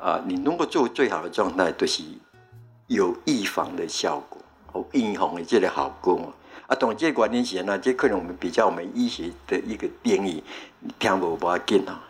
[0.00, 2.02] 啊，你能够做最好的状态，就是
[2.86, 4.40] 有预防的效果，
[4.72, 6.32] 哦，预防的这个效果。
[6.66, 10.42] 啊，懂这个观念是呢，这可能我们比较我们医学的一个定义，
[10.98, 12.02] 听不不要紧啊。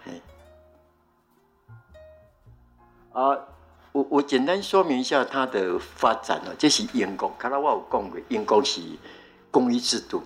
[3.12, 3.38] 啊，
[3.92, 8.80] 我我简单说明一下它的发展哦，这是英国，刚才我有讲过，英国是
[9.50, 10.22] 公益制度。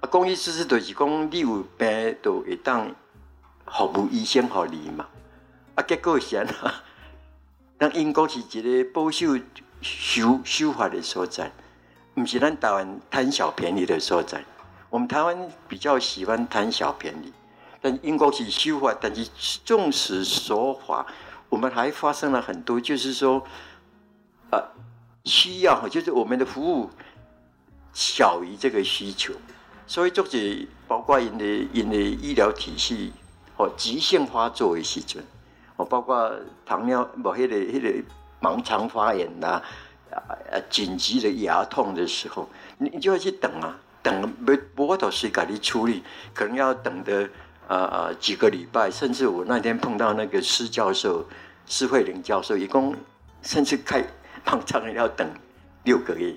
[0.00, 2.94] 啊，公益制度就是讲你有病都会当
[3.66, 5.06] 服务医生给你嘛。
[5.76, 6.74] 啊，结果是啊，
[7.78, 9.28] 但英国是一个保守
[9.80, 11.50] 修修法的所在。
[12.16, 14.42] 不是咱台湾贪小便宜的所在，
[14.88, 15.36] 我们台湾
[15.68, 17.30] 比较喜欢贪小便宜，
[17.82, 19.28] 但英国是修法，但是
[19.66, 21.06] 重视守法。
[21.50, 23.46] 我们还发生了很多，就是说，
[24.50, 24.58] 呃，
[25.26, 26.88] 需要就是我们的服务
[27.92, 29.34] 小于这个需求，
[29.86, 31.44] 所以就是包括因的
[31.74, 33.12] 因的医疗体系
[33.58, 35.22] 哦，急性发作的时准，
[35.76, 36.32] 哦，包括
[36.64, 37.92] 糖尿某些的那个
[38.40, 39.62] 盲肠发炎呐、啊。
[40.16, 42.48] 啊，紧急的牙痛的时候，
[42.78, 46.02] 你就要去等啊，等没不过都是给你处理，
[46.34, 47.28] 可能要等的
[47.68, 51.26] 啊啊几个礼拜，甚至我那天碰到那个施教授
[51.66, 52.94] 施慧玲教授，一共
[53.42, 54.04] 甚至开
[54.44, 55.28] 盲肠要等
[55.84, 56.34] 六个月，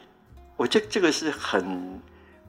[0.57, 2.01] 我这这个是很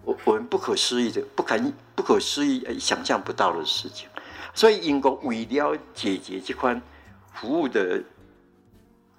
[0.05, 4.09] 我我们不可思议的，不敢不可思议想象不到的事情，
[4.55, 6.81] 所以英国为了解决这款
[7.35, 8.03] 服务的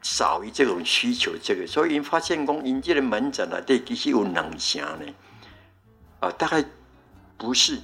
[0.01, 5.05] 少于这种需求，这个所以发现讲，因这个门诊啊，对其实有两成呢，
[6.19, 6.63] 啊、大概
[7.37, 7.79] 不是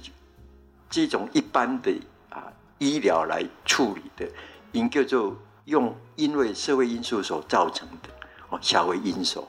[0.90, 1.92] 这种一般的
[2.28, 4.28] 啊医疗来处理的，
[4.72, 8.08] 因叫做用因为社会因素所造成的
[8.48, 9.46] 哦，社会因素，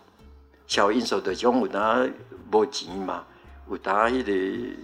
[0.68, 2.08] 社会因素的种有他
[2.52, 3.26] 没钱嘛，
[3.70, 4.76] 有他迄个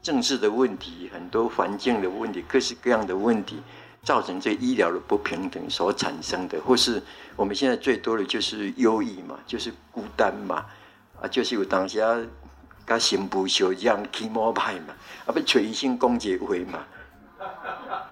[0.00, 3.60] 政治的问题，很多环境的问题，各式各样的问题。
[4.04, 7.02] 造成这医疗的不平等所产生的，或是
[7.36, 10.64] 我们现在最多的就是忧郁嘛，就是孤单嘛，
[11.20, 12.18] 啊，就是有当下
[12.86, 14.94] 跟心不休这样起毛派嘛，
[15.26, 16.86] 啊，被垂心攻击回嘛，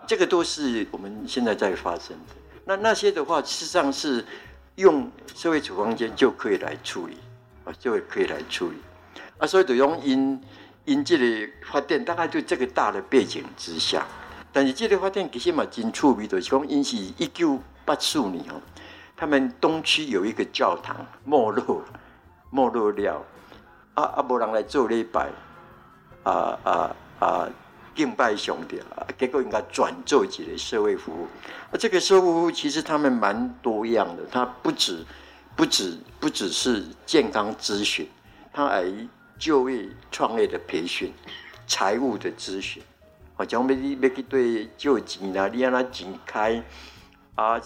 [0.06, 2.34] 这个都是我们现在在发生的。
[2.64, 4.24] 那那些的话，事实上是
[4.74, 7.16] 用社会处方间就可以来处理，
[7.64, 8.76] 啊，就可以来处理。
[9.38, 10.42] 啊，所以就用因
[10.84, 14.06] 因这里发电，大概就这个大的背景之下。
[14.56, 18.54] 但是这个发电其实嘛真趣味，就是讲因是一九八四年哦，
[19.14, 21.84] 他们东区有一个教堂没落，
[22.50, 23.22] 没落了，
[23.92, 25.28] 啊啊无人来做礼拜，
[26.22, 27.48] 啊啊啊
[27.94, 28.80] 敬拜上帝，
[29.18, 31.28] 结果应该转做一个社会服务。
[31.70, 35.04] 啊，这个社会服务其实他们蛮多样的，它不止
[35.54, 38.08] 不止不只是健康咨询，
[38.54, 38.90] 它还
[39.38, 41.12] 就业创业的培训，
[41.66, 42.82] 财务的咨询。
[43.38, 46.64] 好像要你要去对借钱啦，你让他钱开
[47.34, 47.60] 啊，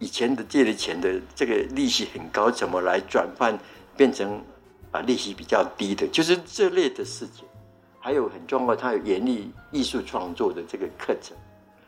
[0.00, 3.56] 以前的借的钱的这个利息很高，怎么来转换
[3.96, 4.42] 变成
[4.90, 6.08] 啊利息比较低的？
[6.08, 7.46] 就是这类的事情。
[8.00, 11.36] 还有很重要，他有严厉艺术创作的这个课程，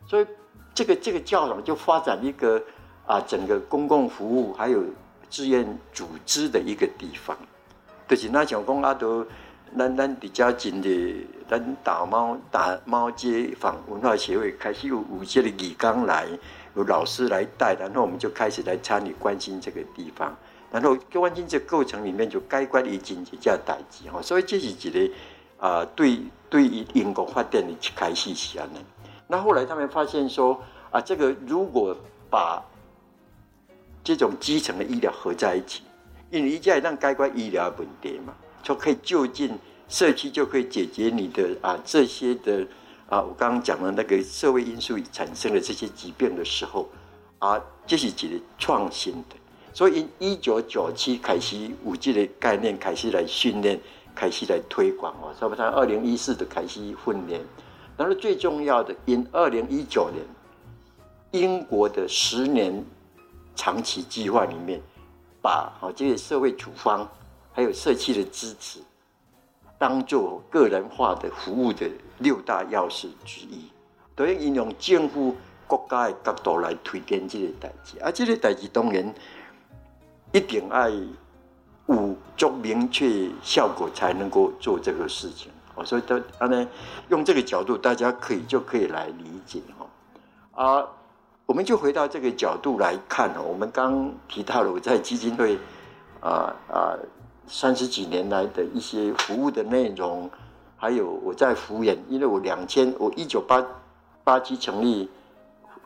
[0.07, 0.27] 所以
[0.73, 2.63] 这个这个教堂就发展一个
[3.07, 4.85] 啊整个公共服务还有
[5.29, 7.37] 志愿组织的一个地方。
[8.09, 9.27] 就是那像讲阿都。
[9.77, 16.27] 咱咱比较近的，咱打猫打猫街坊文化协会开始有五届的义工来，
[16.75, 20.37] 有老师来带，然后我们就开始来参与关心这个地方，
[20.71, 25.15] 然后关心这个过程里面就该关的经济叫代志哈，所以这是一个
[25.59, 28.79] 啊、对对于英国发电的开始是安尼。
[29.27, 31.97] 那后来他们发现说啊，这个如果
[32.31, 32.63] 把
[34.03, 35.83] 这种基层的医疗合在一起，
[36.31, 38.33] 因为一家让该关医疗问题嘛。
[38.69, 39.59] 都可以就近
[39.89, 42.67] 社区就可以解决你的啊这些的
[43.09, 46.87] 啊，我刚刚讲的那个社会因素产生的这些疾病的时候
[47.39, 49.37] 啊，这是一个创新的。
[49.73, 53.81] 所以，一九九七开始五 G 的概念开始来训练，
[54.15, 57.41] 开始来推广哦，差不多二零一四的开始训练。
[57.97, 60.23] 然后最重要的，因二零一九年
[61.31, 62.85] 英国的十年
[63.57, 64.79] 长期计划里面，
[65.41, 67.09] 把啊这些社会处方。
[67.53, 68.81] 还有社区的支持，
[69.79, 73.71] 当做个人化的服务的六大要素之一，
[74.15, 75.35] 都要应用政府
[75.67, 77.99] 国家的角度来推荐这个代志。
[78.01, 79.13] 啊，这个代志当然
[80.33, 85.51] 一定要有足明确效果才能够做这个事情。
[85.75, 86.69] 哦，所以他他呢
[87.09, 89.87] 用这个角度，大家可以就可以来理解哈。
[90.65, 90.89] 啊，
[91.47, 93.43] 我们就回到这个角度来看哦。
[93.43, 95.59] 我们刚提到了我在基金会
[96.21, 96.95] 啊啊。
[97.49, 100.31] 三十几年来的一些服务的内容，
[100.77, 103.65] 还有我在福原，因为我两千我一九八
[104.23, 105.09] 八七成立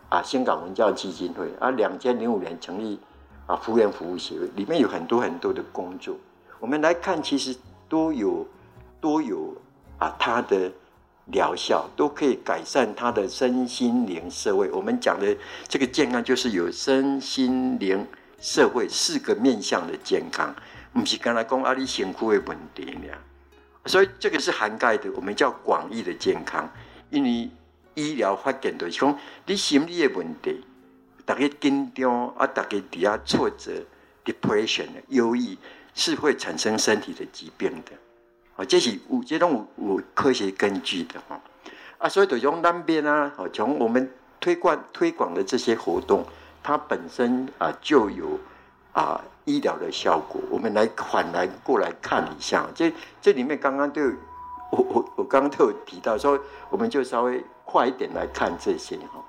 [0.09, 2.99] 啊香港文教基金会啊，两千零五年成立
[3.47, 6.17] 啊福原服务协会，里面有很多很多的工作。
[6.59, 7.57] 我们来看，其实
[7.89, 8.47] 都有
[9.01, 9.55] 都有
[9.99, 10.71] 啊，它的
[11.27, 14.69] 疗效都可以改善他的身心灵社会。
[14.73, 15.37] 我们讲的
[15.69, 18.05] 这个健康，就是有身心灵
[18.43, 20.55] 社会四个面向的健康。
[20.93, 23.15] 不是刚才讲阿里辛苦的问题呢，
[23.87, 26.71] 所以这个是涵盖的，我们叫广义的健康。
[27.09, 27.49] 因为
[27.95, 30.63] 医疗发展就是讲你心理的问题，
[31.25, 33.71] 大家紧张啊，大家底下挫折
[34.25, 35.57] ，depression 忧郁
[35.95, 37.93] 是会产生身体的疾病的。
[38.57, 41.41] 啊，这是有这种有科学根据的哈。
[41.99, 46.27] 啊，所以就从那边啊，从我们推广推广的这些活动，
[46.63, 48.39] 它本身啊就有
[48.93, 49.21] 啊。
[49.45, 52.65] 医疗的效果，我们来反来过来看一下。
[52.77, 54.13] 这这里面刚刚都有，
[54.71, 56.39] 我我我刚刚都有提到说，
[56.71, 59.21] 我们就稍微快一点来看这些哈。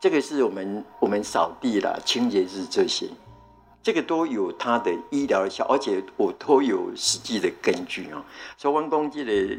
[0.00, 3.08] 这个是我们我们扫地啦、清洁日这些，
[3.80, 8.24] 这个都有它的医疗效，而且我都有实际的根据啊。
[8.56, 9.56] 所以，我讲这个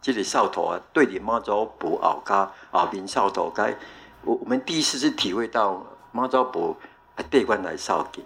[0.00, 3.76] 这个扫头啊，对你妈祖婆后家后面扫头该，
[4.26, 6.76] 我我们第一次是体会到妈祖婆。
[7.16, 8.22] 啊，对阮来扫地，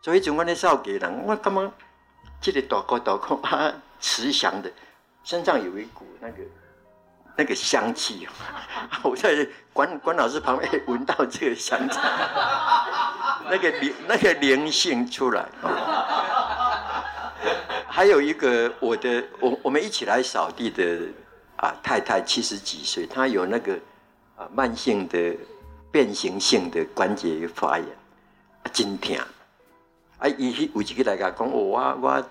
[0.00, 1.72] 所以从阮咧扫地人，我感觉
[2.40, 4.70] 这个大哥大哥啊，慈祥的，
[5.24, 6.36] 身上有一股那个
[7.36, 8.28] 那个香气，
[9.02, 11.98] 我在管管老师旁边闻到这个香气，
[13.50, 15.44] 那个灵那个灵性出来。
[17.88, 21.00] 还有一个我的我我们一起来扫地的
[21.56, 23.76] 啊太太七十几岁，她有那个
[24.36, 25.36] 啊慢性的
[25.90, 27.86] 变形性的关节发炎，
[28.62, 29.16] 啊真疼。
[30.18, 32.26] 啊，伊有一个来讲，我我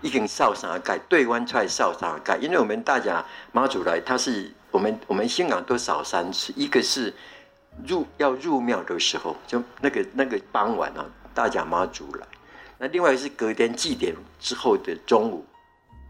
[0.00, 7.12] 已经扫三盖，对弯出来扫三盖，因为我们大家妈祖来，他是我们我们香港都扫三次，一个是
[7.86, 11.04] 入要入庙的时候，就那个那个傍晚啊，
[11.34, 12.26] 大家妈祖来。
[12.78, 15.44] 那另外是隔天祭典之后的中午，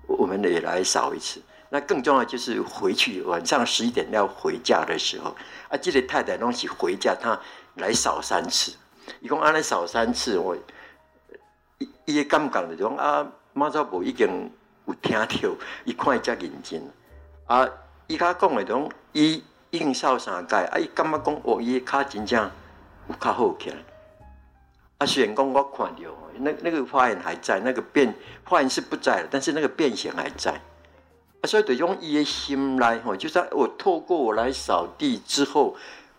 [0.06, 1.40] 我们也来扫一次。
[1.72, 5.36] 那更重要就是回去晚上十一点要回家的时候，
[5.68, 7.38] 啊，这个太太东西回家，她
[7.76, 8.72] 来扫三次，
[9.20, 10.36] 一共安来扫三次。
[10.36, 10.56] 我
[11.78, 14.50] 一一感觉的种啊，妈祖婆已经
[14.86, 16.82] 有听到，一看才认真。
[17.46, 17.68] 啊，
[18.08, 22.50] 伊家讲的种，伊已经扫三届，啊，伊感觉讲哦，伊卡真正
[23.08, 23.76] 有较好起来。
[24.98, 28.12] 啊，虽然讲我看到，那那个发炎还在，那个变
[28.44, 30.60] 发炎是不在了，但是那个变形还在。
[31.44, 35.76] 所以得用一些心来吼，就是我透过我来扫地之后，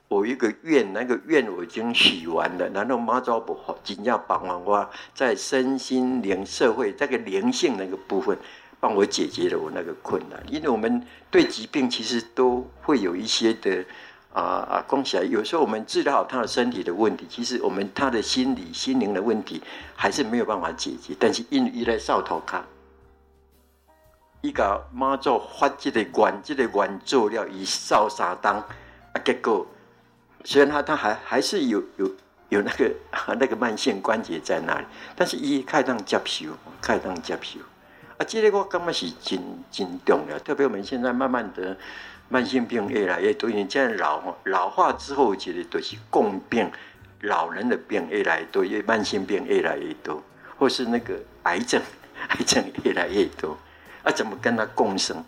[0.08, 8.38] 我一个愿，那个愿我已经许完了，然后妈祖婆尽量帮忙我，在身心灵社会这个灵性那个部分，
[8.80, 10.42] 帮我解决了我那个困难。
[10.48, 13.86] 因为我们对疾病其实都会有一些的。
[14.34, 14.86] 啊啊！
[14.90, 19.62] 讲起来，有时候我们治疗好他的身体的问题，其实我们他的心理、心灵的问题
[19.94, 21.14] 还是没有办法解决。
[21.20, 22.66] 但是因为伊来扫头卡，
[24.42, 29.66] 伊个妈祖发这个愿，这个愿做了，伊扫三当啊，结果
[30.44, 32.12] 虽然他他还还是有有
[32.50, 32.92] 有那个
[33.40, 34.86] 那个慢性关节在那里，
[35.16, 36.48] 但是伊开当接受，
[36.82, 37.60] 开当接受
[38.18, 39.40] 啊，这个我感觉是真
[39.72, 41.78] 真重要，特别我们现在慢慢的。
[42.34, 46.72] 慢性病越来越多，因为现在老老化之后，其实都是共病，
[47.24, 50.24] 老人的病越来越多，因为慢性病越来越多，
[50.58, 51.14] 或是那个
[51.44, 51.82] 癌症，
[52.30, 53.58] 癌症越来越多，
[54.04, 55.24] 啊，怎么跟他共生？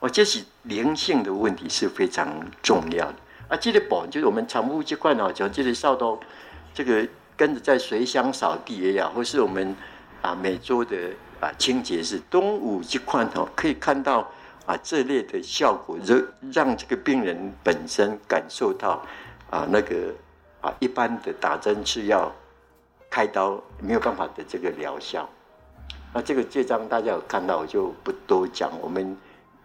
[0.00, 2.28] 哦，这是灵性的问题是非常
[2.62, 3.14] 重要的。
[3.48, 6.18] 啊，这个宝就是我们常务这块呢，就这里扫到
[6.74, 7.06] 这个
[7.36, 9.74] 跟着在随乡扫地也好，或是我们
[10.22, 10.96] 啊每周的
[11.40, 14.30] 啊清洁是东武这块哦，可以看到。
[14.66, 16.20] 啊，这类的效果，让
[16.52, 19.00] 让这个病人本身感受到，
[19.48, 20.12] 啊，那个
[20.60, 22.34] 啊，一般的打针吃药、
[23.08, 25.30] 开刀没有办法的这个疗效。
[26.16, 28.72] 那这个这张大家有看到，我就不多讲。
[28.80, 29.14] 我们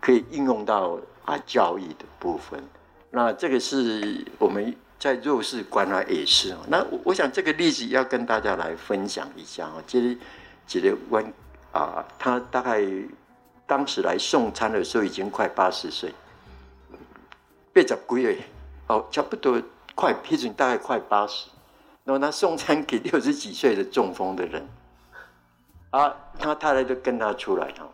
[0.01, 2.61] 可以应用到啊教育的部分。
[3.09, 6.53] 那这个是我们在弱势关怀也是。
[6.67, 10.17] 那我想这个例子要跟大家来分享一下啊，其实
[10.67, 11.25] 其实温
[11.71, 12.85] 啊，他大概。
[13.67, 16.13] 当时来送餐的时候已经快八十岁，
[17.73, 18.37] 八十几岁
[18.87, 19.61] 哦，差不多
[19.95, 21.47] 快批准大概快八十。
[22.03, 24.67] 然后他送餐给六十几岁的中风的人，
[25.91, 27.87] 啊，他太太就跟他出来哈，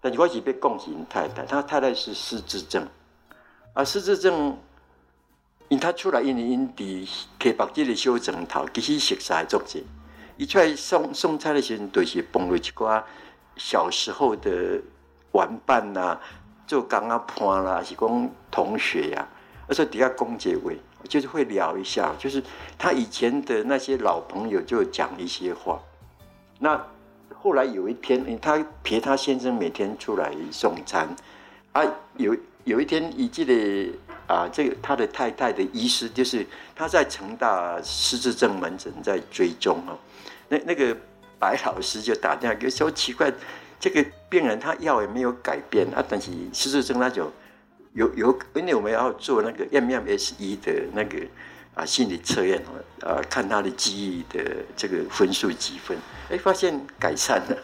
[0.00, 2.86] 但是我是被恭喜太太，他太太是失智症，
[3.74, 4.56] 啊，失智症，
[5.68, 9.84] 因他出来因为因伫溪北这个小枕头，其实熟悉足济，
[10.36, 13.02] 一出来送送菜的时候，都是碰到一寡
[13.56, 14.80] 小时候的。
[15.32, 16.20] 玩伴呐、啊，
[16.66, 22.42] 做刚刚伴啦，是讲同学呀、啊，而且底下公结尾，就是会聊一下，就是
[22.78, 25.78] 他以前的那些老朋友就讲一些话。
[26.58, 26.82] 那
[27.40, 31.08] 后来有一天，他陪他先生每天出来送餐，
[31.72, 31.82] 啊，
[32.16, 33.90] 有有一天，你记得
[34.26, 39.96] 啊，这个他的太太的医师，就是他在成大失智症门诊在追踪啊，
[40.48, 40.96] 那那个
[41.38, 43.32] 白老师就打电话给说奇怪。
[43.80, 47.30] 这个病人他药也没有改变啊，但是失智症那种
[47.92, 51.16] 有有，因为我们要做那个 MMSE 的那个
[51.74, 52.62] 啊心理测验
[53.02, 54.42] 啊，看他的记忆的
[54.76, 55.96] 这个分数几分，
[56.30, 57.56] 哎，发现改善了。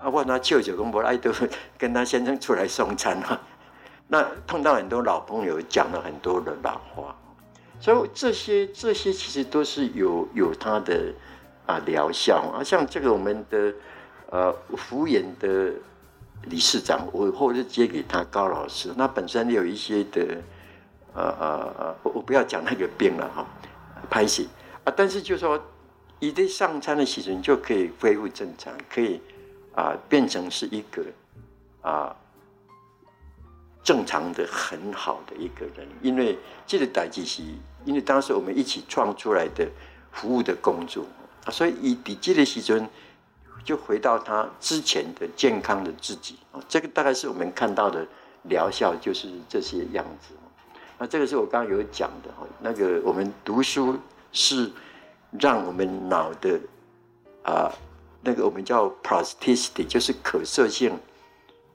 [0.00, 1.32] 啊，问他舅舅跟伯来都
[1.78, 3.40] 跟他先生出来送餐啊，
[4.08, 7.16] 那碰到很多老朋友，讲了很多的老话，
[7.80, 11.12] 所以这些这些其实都是有有他的
[11.66, 13.72] 啊疗效啊，像这个我们的。
[14.28, 15.72] 呃，福研的
[16.46, 18.92] 理事长，我后日接给他高老师。
[18.96, 20.42] 那本身有一些的，
[21.16, 23.46] 呃呃呃，我我不要讲那个病了哈，
[24.10, 24.48] 拍戏
[24.84, 24.92] 啊。
[24.94, 25.60] 但是就说，
[26.20, 29.20] 一对上餐的时候就可以恢复正常，可以
[29.74, 31.02] 啊、变成是一个
[31.80, 32.14] 啊、
[33.82, 35.88] 正常的很好的一个人。
[36.02, 37.42] 因为这个代际是，
[37.84, 39.66] 因为当时我们一起创出来的
[40.12, 41.04] 服务的工作
[41.44, 42.88] 啊，所以以底这的时阵。
[43.64, 48.06] 就回到他之前的健康的自己啊，这个大概是我们看到的
[48.44, 50.36] 疗效就是这些样子。
[50.98, 53.96] 那这个是我刚刚有讲的哈，那个我们读书
[54.32, 54.70] 是
[55.38, 56.58] 让我们脑的
[57.42, 57.70] 啊，
[58.22, 60.98] 那个我们叫 plasticity，就是可塑性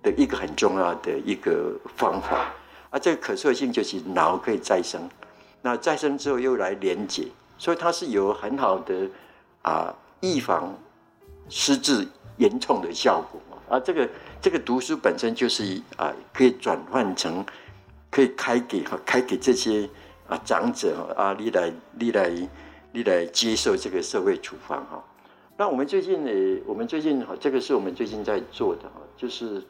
[0.01, 2.51] 的一个很重要的一个方法。
[2.89, 5.09] 啊，这个可塑性就是脑可以再生，
[5.61, 9.07] 那再生之后又来连接，所以它是有很好的
[9.61, 10.75] 啊预防
[11.47, 12.07] 失智
[12.37, 13.39] 严重的效果。
[13.69, 14.09] 啊，这个
[14.41, 17.45] 这个读书本身就是啊，可以转换成，
[18.11, 19.89] 可以开给哈，开给这些
[20.27, 22.49] 啊长者啊，你来你来
[22.91, 25.03] 你来接受这个社会处方哈。
[25.57, 29.63] 那我们最近呢，我们最近哈，这个是我们最近在做的哈，就是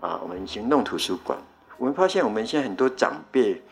[0.00, 1.38] 啊，我们行动图书馆，
[1.76, 3.62] 我们发现我们现在很多长辈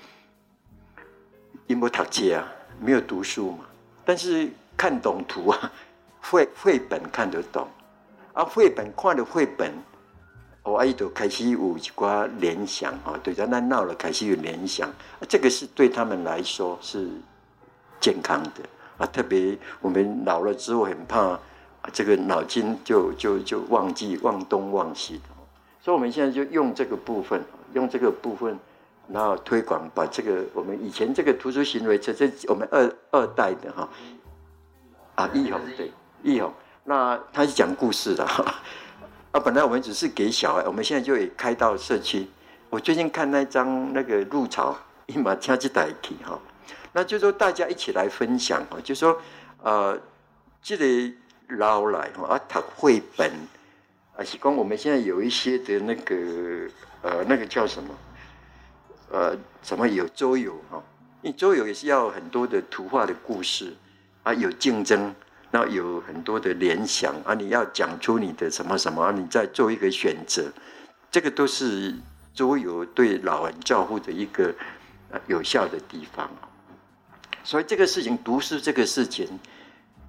[1.67, 3.65] 因为读书啊，没有读书嘛，
[4.05, 5.73] 但是看懂图啊，
[6.21, 7.67] 绘绘本看得懂。
[8.35, 9.71] 啊，绘本看的绘本，
[10.63, 14.89] 我阿姨都开始有一寡联想啊，对，在那闹了开始有联想，
[15.29, 17.09] 这个是对他们来说是
[18.01, 18.63] 健康的
[18.97, 19.07] 啊。
[19.07, 21.41] 特别我们老了之后很怕啊，
[21.93, 25.23] 这个脑筋就就就忘记忘东忘西的，
[25.81, 27.43] 所以我们现在就用这个部分，
[27.75, 28.57] 用这个部分，
[29.09, 33.89] 然后推广把这个我们以前这个图书行为这这我们二二代的哈
[35.17, 35.91] 啊，易宏对
[36.23, 36.53] 易宏。
[36.85, 38.63] 那他是讲故事的哈，
[39.33, 42.27] 啊，本来我们只是给小孩，我们现在就也开到社区。
[42.69, 44.77] 我最近看那张那个入潮，
[45.09, 46.39] 一马听起代替哈，
[46.93, 49.19] 那就说大家一起来分享哈，就说
[49.63, 49.99] 呃，
[50.63, 51.17] 这里
[51.49, 53.31] 捞来哈啊，读绘本
[54.15, 56.15] 啊，是讲我们现在有一些的那个
[57.01, 57.95] 呃，那个叫什么
[59.11, 60.83] 呃，什么有桌游哈，
[61.23, 63.75] 因为桌游也是要很多的图画的故事
[64.25, 65.15] 啊，有竞争。
[65.55, 70.51] 那有很多的联想啊，你要讲出你的什么什么，你再做一个选择，
[71.11, 71.95] 这个都是
[72.35, 74.55] 桌游对老人照护的一个
[75.27, 76.31] 有效的地方。
[77.45, 79.29] 所以这个事情，读书这个事情，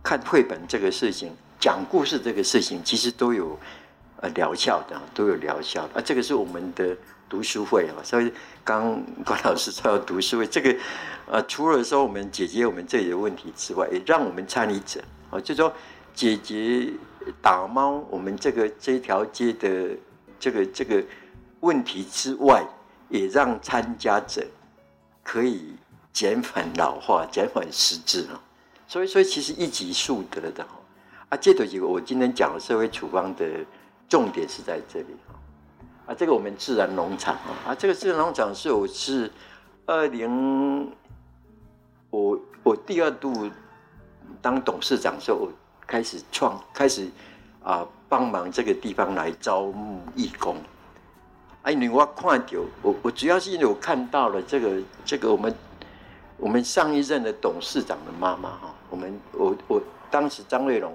[0.02, 3.60] 看绘本这个事情，讲故事这个事情，其实都有
[4.22, 6.02] 呃疗效的，都有疗效的啊。
[6.06, 6.96] 这个是我们的
[7.28, 8.32] 读书会啊，所以
[8.64, 10.74] 刚关老师说要读书会，这个
[11.28, 15.04] 呃，除了说我们解决我们这里的问题之外，也让我们参与者。
[15.34, 15.74] 啊，就说
[16.14, 16.94] 解决
[17.42, 19.98] 打猫我们这个这条街的
[20.40, 21.04] 这个这个
[21.62, 22.64] 问题之外，
[23.10, 24.46] 也让参加者
[25.24, 25.74] 可以
[26.12, 28.40] 减缓老化、减缓失智啊。
[28.88, 30.80] 所以所以，其实一举数得的哈。
[31.30, 33.44] 啊，这几个我今天讲的社会处方的
[34.08, 35.08] 重点是在这里
[36.06, 39.32] 啊，这个我们自然农场啊啊，这个自然农场是我是
[39.88, 40.92] 二零
[42.12, 43.50] 我我第二度。
[44.42, 45.50] 当董事长的时候，
[45.88, 47.10] 开始创，开始
[47.64, 50.58] 啊帮忙这个地方来招募义工。
[51.64, 55.56] 哎，因为我看到，我我主要是因为我看到了这个这个我们
[56.38, 60.94] 我们上一任的董事长的妈妈哈，我们我我当时张瑞龙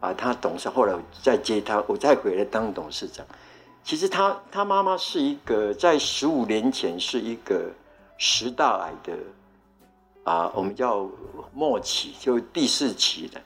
[0.00, 3.24] 啊，他董事，后来我再接他，我再回来当董事长。
[3.84, 7.70] 其实他他妈妈是一个在十五年前是一个
[8.18, 9.16] 食道癌的。
[10.24, 11.08] 啊，我们叫
[11.52, 13.40] 末期，就第四期的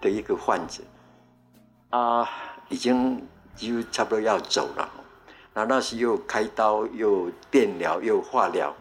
[0.00, 0.82] 的一个患者，
[1.90, 2.28] 啊，
[2.68, 4.90] 已经几乎差不多要走了。
[5.54, 8.74] 那那时又开刀，又电疗，又化疗，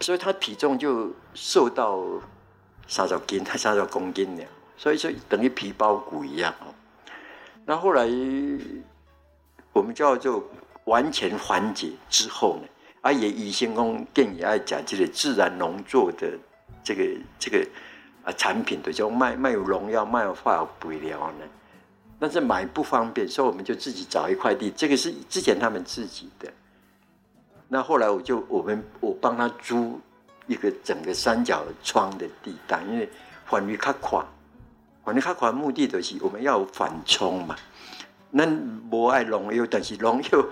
[0.00, 2.02] 所以他体重就瘦到
[2.88, 4.44] 三十斤，他 三十公斤了。
[4.76, 6.74] 所以说等于皮包骨一样哦。
[7.64, 8.04] 那后来
[9.72, 10.42] 我们叫做
[10.86, 12.68] 完全缓解之后呢，
[13.02, 16.36] 啊，也医生讲电影爱讲这个自然农作的。
[16.84, 17.02] 这个
[17.38, 17.66] 这个
[18.22, 21.46] 啊产品的就卖卖有农药、卖有化学肥料呢，
[22.20, 26.52] 但是买不方便，所以我们就自己找一块地，这个是之前他们自己的。
[27.68, 29.98] 那后来我就我们我帮他租
[30.46, 33.08] 一个整个三角窗的地带，因为
[33.46, 34.24] 环境较宽，
[35.02, 37.56] 环境较宽，目的就是我们要反冲嘛。
[38.30, 38.46] 那
[38.90, 40.44] 无爱农药，但是农药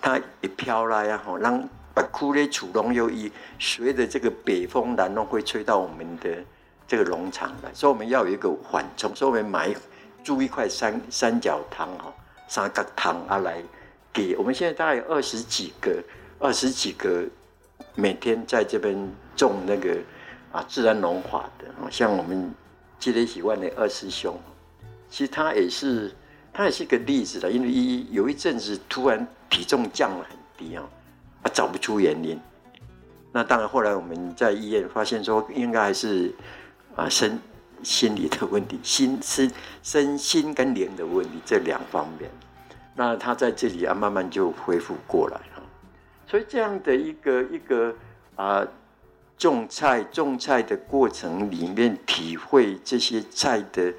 [0.00, 1.68] 它一飘来啊，吼让。
[1.94, 6.30] 把枯的土农又以随着这个北风南风会吹到我们的
[6.88, 9.72] 这个农场来，所以我们要有一个缓冲，所以我们买
[10.24, 12.12] 租一块三三角塘哈，
[12.48, 13.62] 三角塘啊来
[14.12, 16.02] 给我们现在大概有二十几个
[16.40, 17.24] 二十几个
[17.94, 18.96] 每天在这边
[19.36, 19.96] 种那个
[20.50, 22.52] 啊自然农法的，像我们
[22.98, 24.36] 积累喜欢的二师兄，
[25.08, 26.12] 其实他也是
[26.52, 30.82] 他也是一个例子的，因为一有一阵子突然体重降了很低啊。
[31.44, 32.40] 啊找不出原因，
[33.30, 36.34] 那当然后来我们在医院发现说，应该还是
[36.96, 37.38] 啊身
[37.82, 42.30] 心理的问题，心身身心跟灵的问题这两方面。
[42.96, 45.62] 那他在这里啊慢慢就恢复过来了。
[46.26, 47.94] 所以这样的一个一个
[48.36, 48.66] 啊，
[49.36, 53.92] 种菜种菜的过程里面，体会这些菜的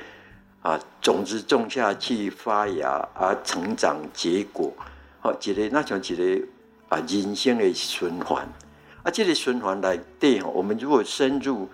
[0.61, 4.73] 啊种子种下去发芽啊成长结果，
[5.19, 6.47] 好，一个那像一个
[6.95, 8.47] 啊人生的循环
[9.03, 11.67] 啊，这个循环来对哈，我们如果深入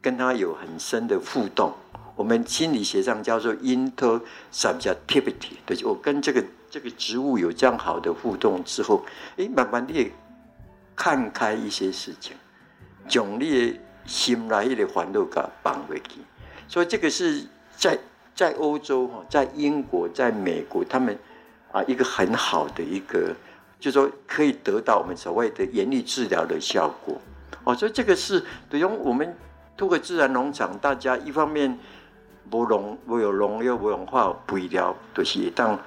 [0.00, 1.72] 跟他有很深的互动，
[2.16, 6.44] 我们心理学上叫做 intersubjectivity，对，我跟这个。
[6.68, 9.02] 这个植物有这样好的互动之后，
[9.38, 10.12] 哎，慢慢的
[10.94, 12.36] 看开一些事情，
[13.08, 16.20] 将你的心来的烦恼给放回去。
[16.68, 17.46] 所以这个是
[17.76, 17.96] 在
[18.34, 21.16] 在欧洲哈，在英国，在美国，他们
[21.72, 23.34] 啊一个很好的一个，
[23.78, 27.16] 就是说可以得到我们所谓的严厉治疗的效果。
[27.64, 29.36] 哦，所以这个是等于我们
[29.76, 31.78] 透过自然农场，大家一方面
[32.48, 35.78] 不农不有农药不用化肥料，都、就是当。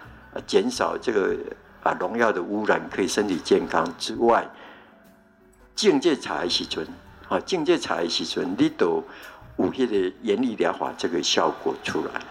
[0.45, 1.35] 减少这个
[1.81, 4.47] 啊农药的污染，可以身体健康之外，
[5.73, 6.85] 境界才时阵
[7.27, 9.03] 啊，境界才时阵，你都
[9.57, 12.21] 有迄个严厉疗法这个效果出来。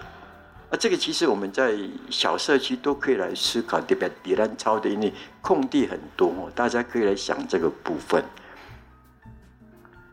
[0.70, 1.76] 啊，这个其实我们在
[2.10, 8.24] 小社区都可以来思考，特别迪兰超的，因为空地很多，大家可以来想这个部分。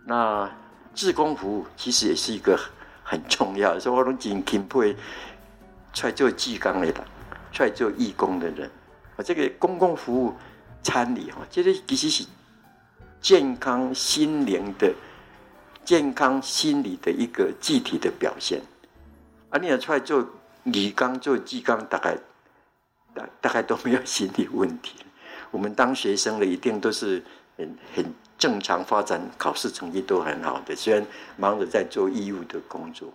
[0.05, 0.49] 那
[0.93, 2.59] 志工服务其实也是一个
[3.03, 4.95] 很重要的，所以我拢真钦佩
[5.93, 6.95] 出来做志工的人。
[7.51, 8.69] 出来做义工的人，
[9.15, 10.33] 啊，这个公共服务
[10.83, 12.25] 参与哈，这个其实是
[13.21, 14.93] 健康心灵的、
[15.85, 18.61] 健康心理的一个具体的表现。
[19.51, 20.27] 啊，你要出来做
[20.65, 22.17] 李刚、做志工，大概
[23.13, 24.95] 大大概都没有心理问题。
[25.51, 27.23] 我们当学生的一定都是
[27.57, 31.05] 很很正常发展，考试成绩都很好的，虽然
[31.37, 33.13] 忙着在做义务的工作。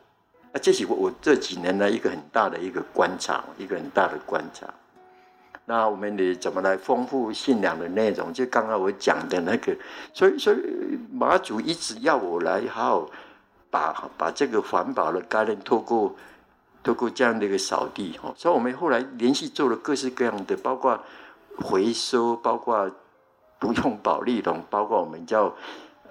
[0.53, 4.67] 啊，这是我我这几年来一个很大的一个观察，一个很大的观察。
[5.67, 8.33] 那我们得怎么来丰富信仰的内容？
[8.33, 9.77] 就刚刚我讲的那个，
[10.13, 10.59] 所以所以
[11.13, 13.11] 马祖一直要我来好好
[13.71, 16.17] 把把这个环保的概念透过
[16.83, 20.99] 透过这样的一个扫地哈，所以我们后来连续做了各式各样的，包括
[21.57, 22.91] 回收，包括
[23.59, 25.55] 不用保丽龙， 包括我们叫。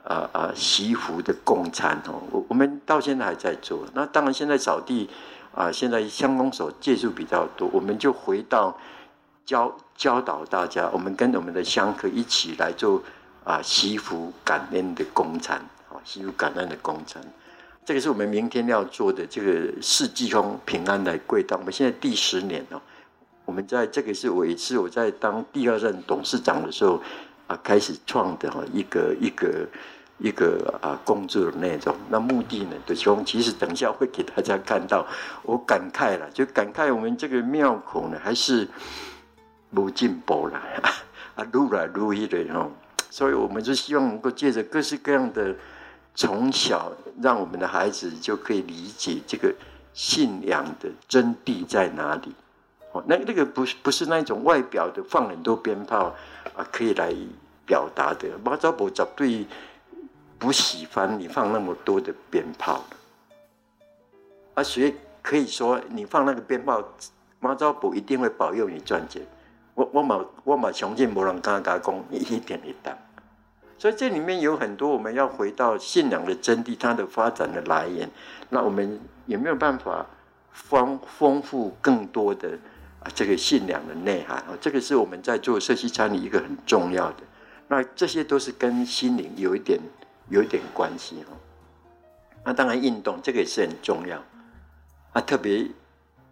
[0.05, 0.51] 啊啊！
[0.55, 3.85] 西福的共餐哦，我我们到现在还在做。
[3.93, 5.07] 那当然，现在扫地
[5.53, 8.75] 啊，现在乡公所介入比较多，我们就回到
[9.45, 13.03] 教教导大家，我们跟我们的香客一起来做
[13.43, 15.59] 啊西福感恩的共餐
[15.89, 17.21] 啊，西福感恩的共餐。
[17.89, 21.57] 这个是我们明天要做的这个四季风平安来贵道。
[21.57, 22.79] 我们现在第十年了，
[23.45, 27.01] 我们在这个是我一次我在当第二任董事长的时候。
[27.47, 29.67] 啊，开始创的哈一个一个
[30.19, 35.03] 一个啊工作的内容，那目的呢，就是其实等一下会给大家看到，
[35.41, 38.67] 我感慨了，就感慨我们这个庙口呢还是
[39.73, 40.61] 不进步了
[41.33, 42.69] 啊，愈来愈的哈，
[43.09, 45.55] 所以我们就希望能够借着各式各样的
[46.13, 46.91] 从小，
[47.21, 49.53] 让我们的孩子就可以理解这个
[49.93, 52.33] 信仰的真谛在哪里。
[52.91, 56.15] 哦，那那个不是不是那种外表的放很多鞭炮。
[56.55, 57.13] 啊，可以来
[57.65, 58.27] 表达的。
[58.43, 59.45] 妈祖婆绝对
[60.37, 62.83] 不喜欢你放那么多的鞭炮。
[64.55, 66.83] 啊，所以可以说你放那个鞭炮，
[67.39, 69.21] 妈祖婆一定会保佑你赚钱。
[69.75, 72.97] 我我嘛我嘛相信无人敢敢讲一点一档。
[73.79, 78.07] 所以这里面有很多我们要回到信仰的真谛，它的发展的来源。
[78.49, 80.05] 那我们有没有办法
[80.51, 82.59] 丰丰富更多的？
[83.01, 87.23] 啊，这个信仰的内涵啊，这个是我们在做社区参与一个很重要的。
[87.69, 89.79] 那这些都是跟心灵有一点
[90.27, 91.37] 有一点关系哦。
[92.43, 94.21] 那当然运动这个也是很重要
[95.13, 95.65] 啊，特别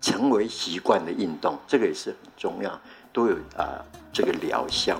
[0.02, 2.78] 成为习惯的运动，这个也是很重要，
[3.14, 3.80] 都有啊
[4.12, 5.00] 这个疗效。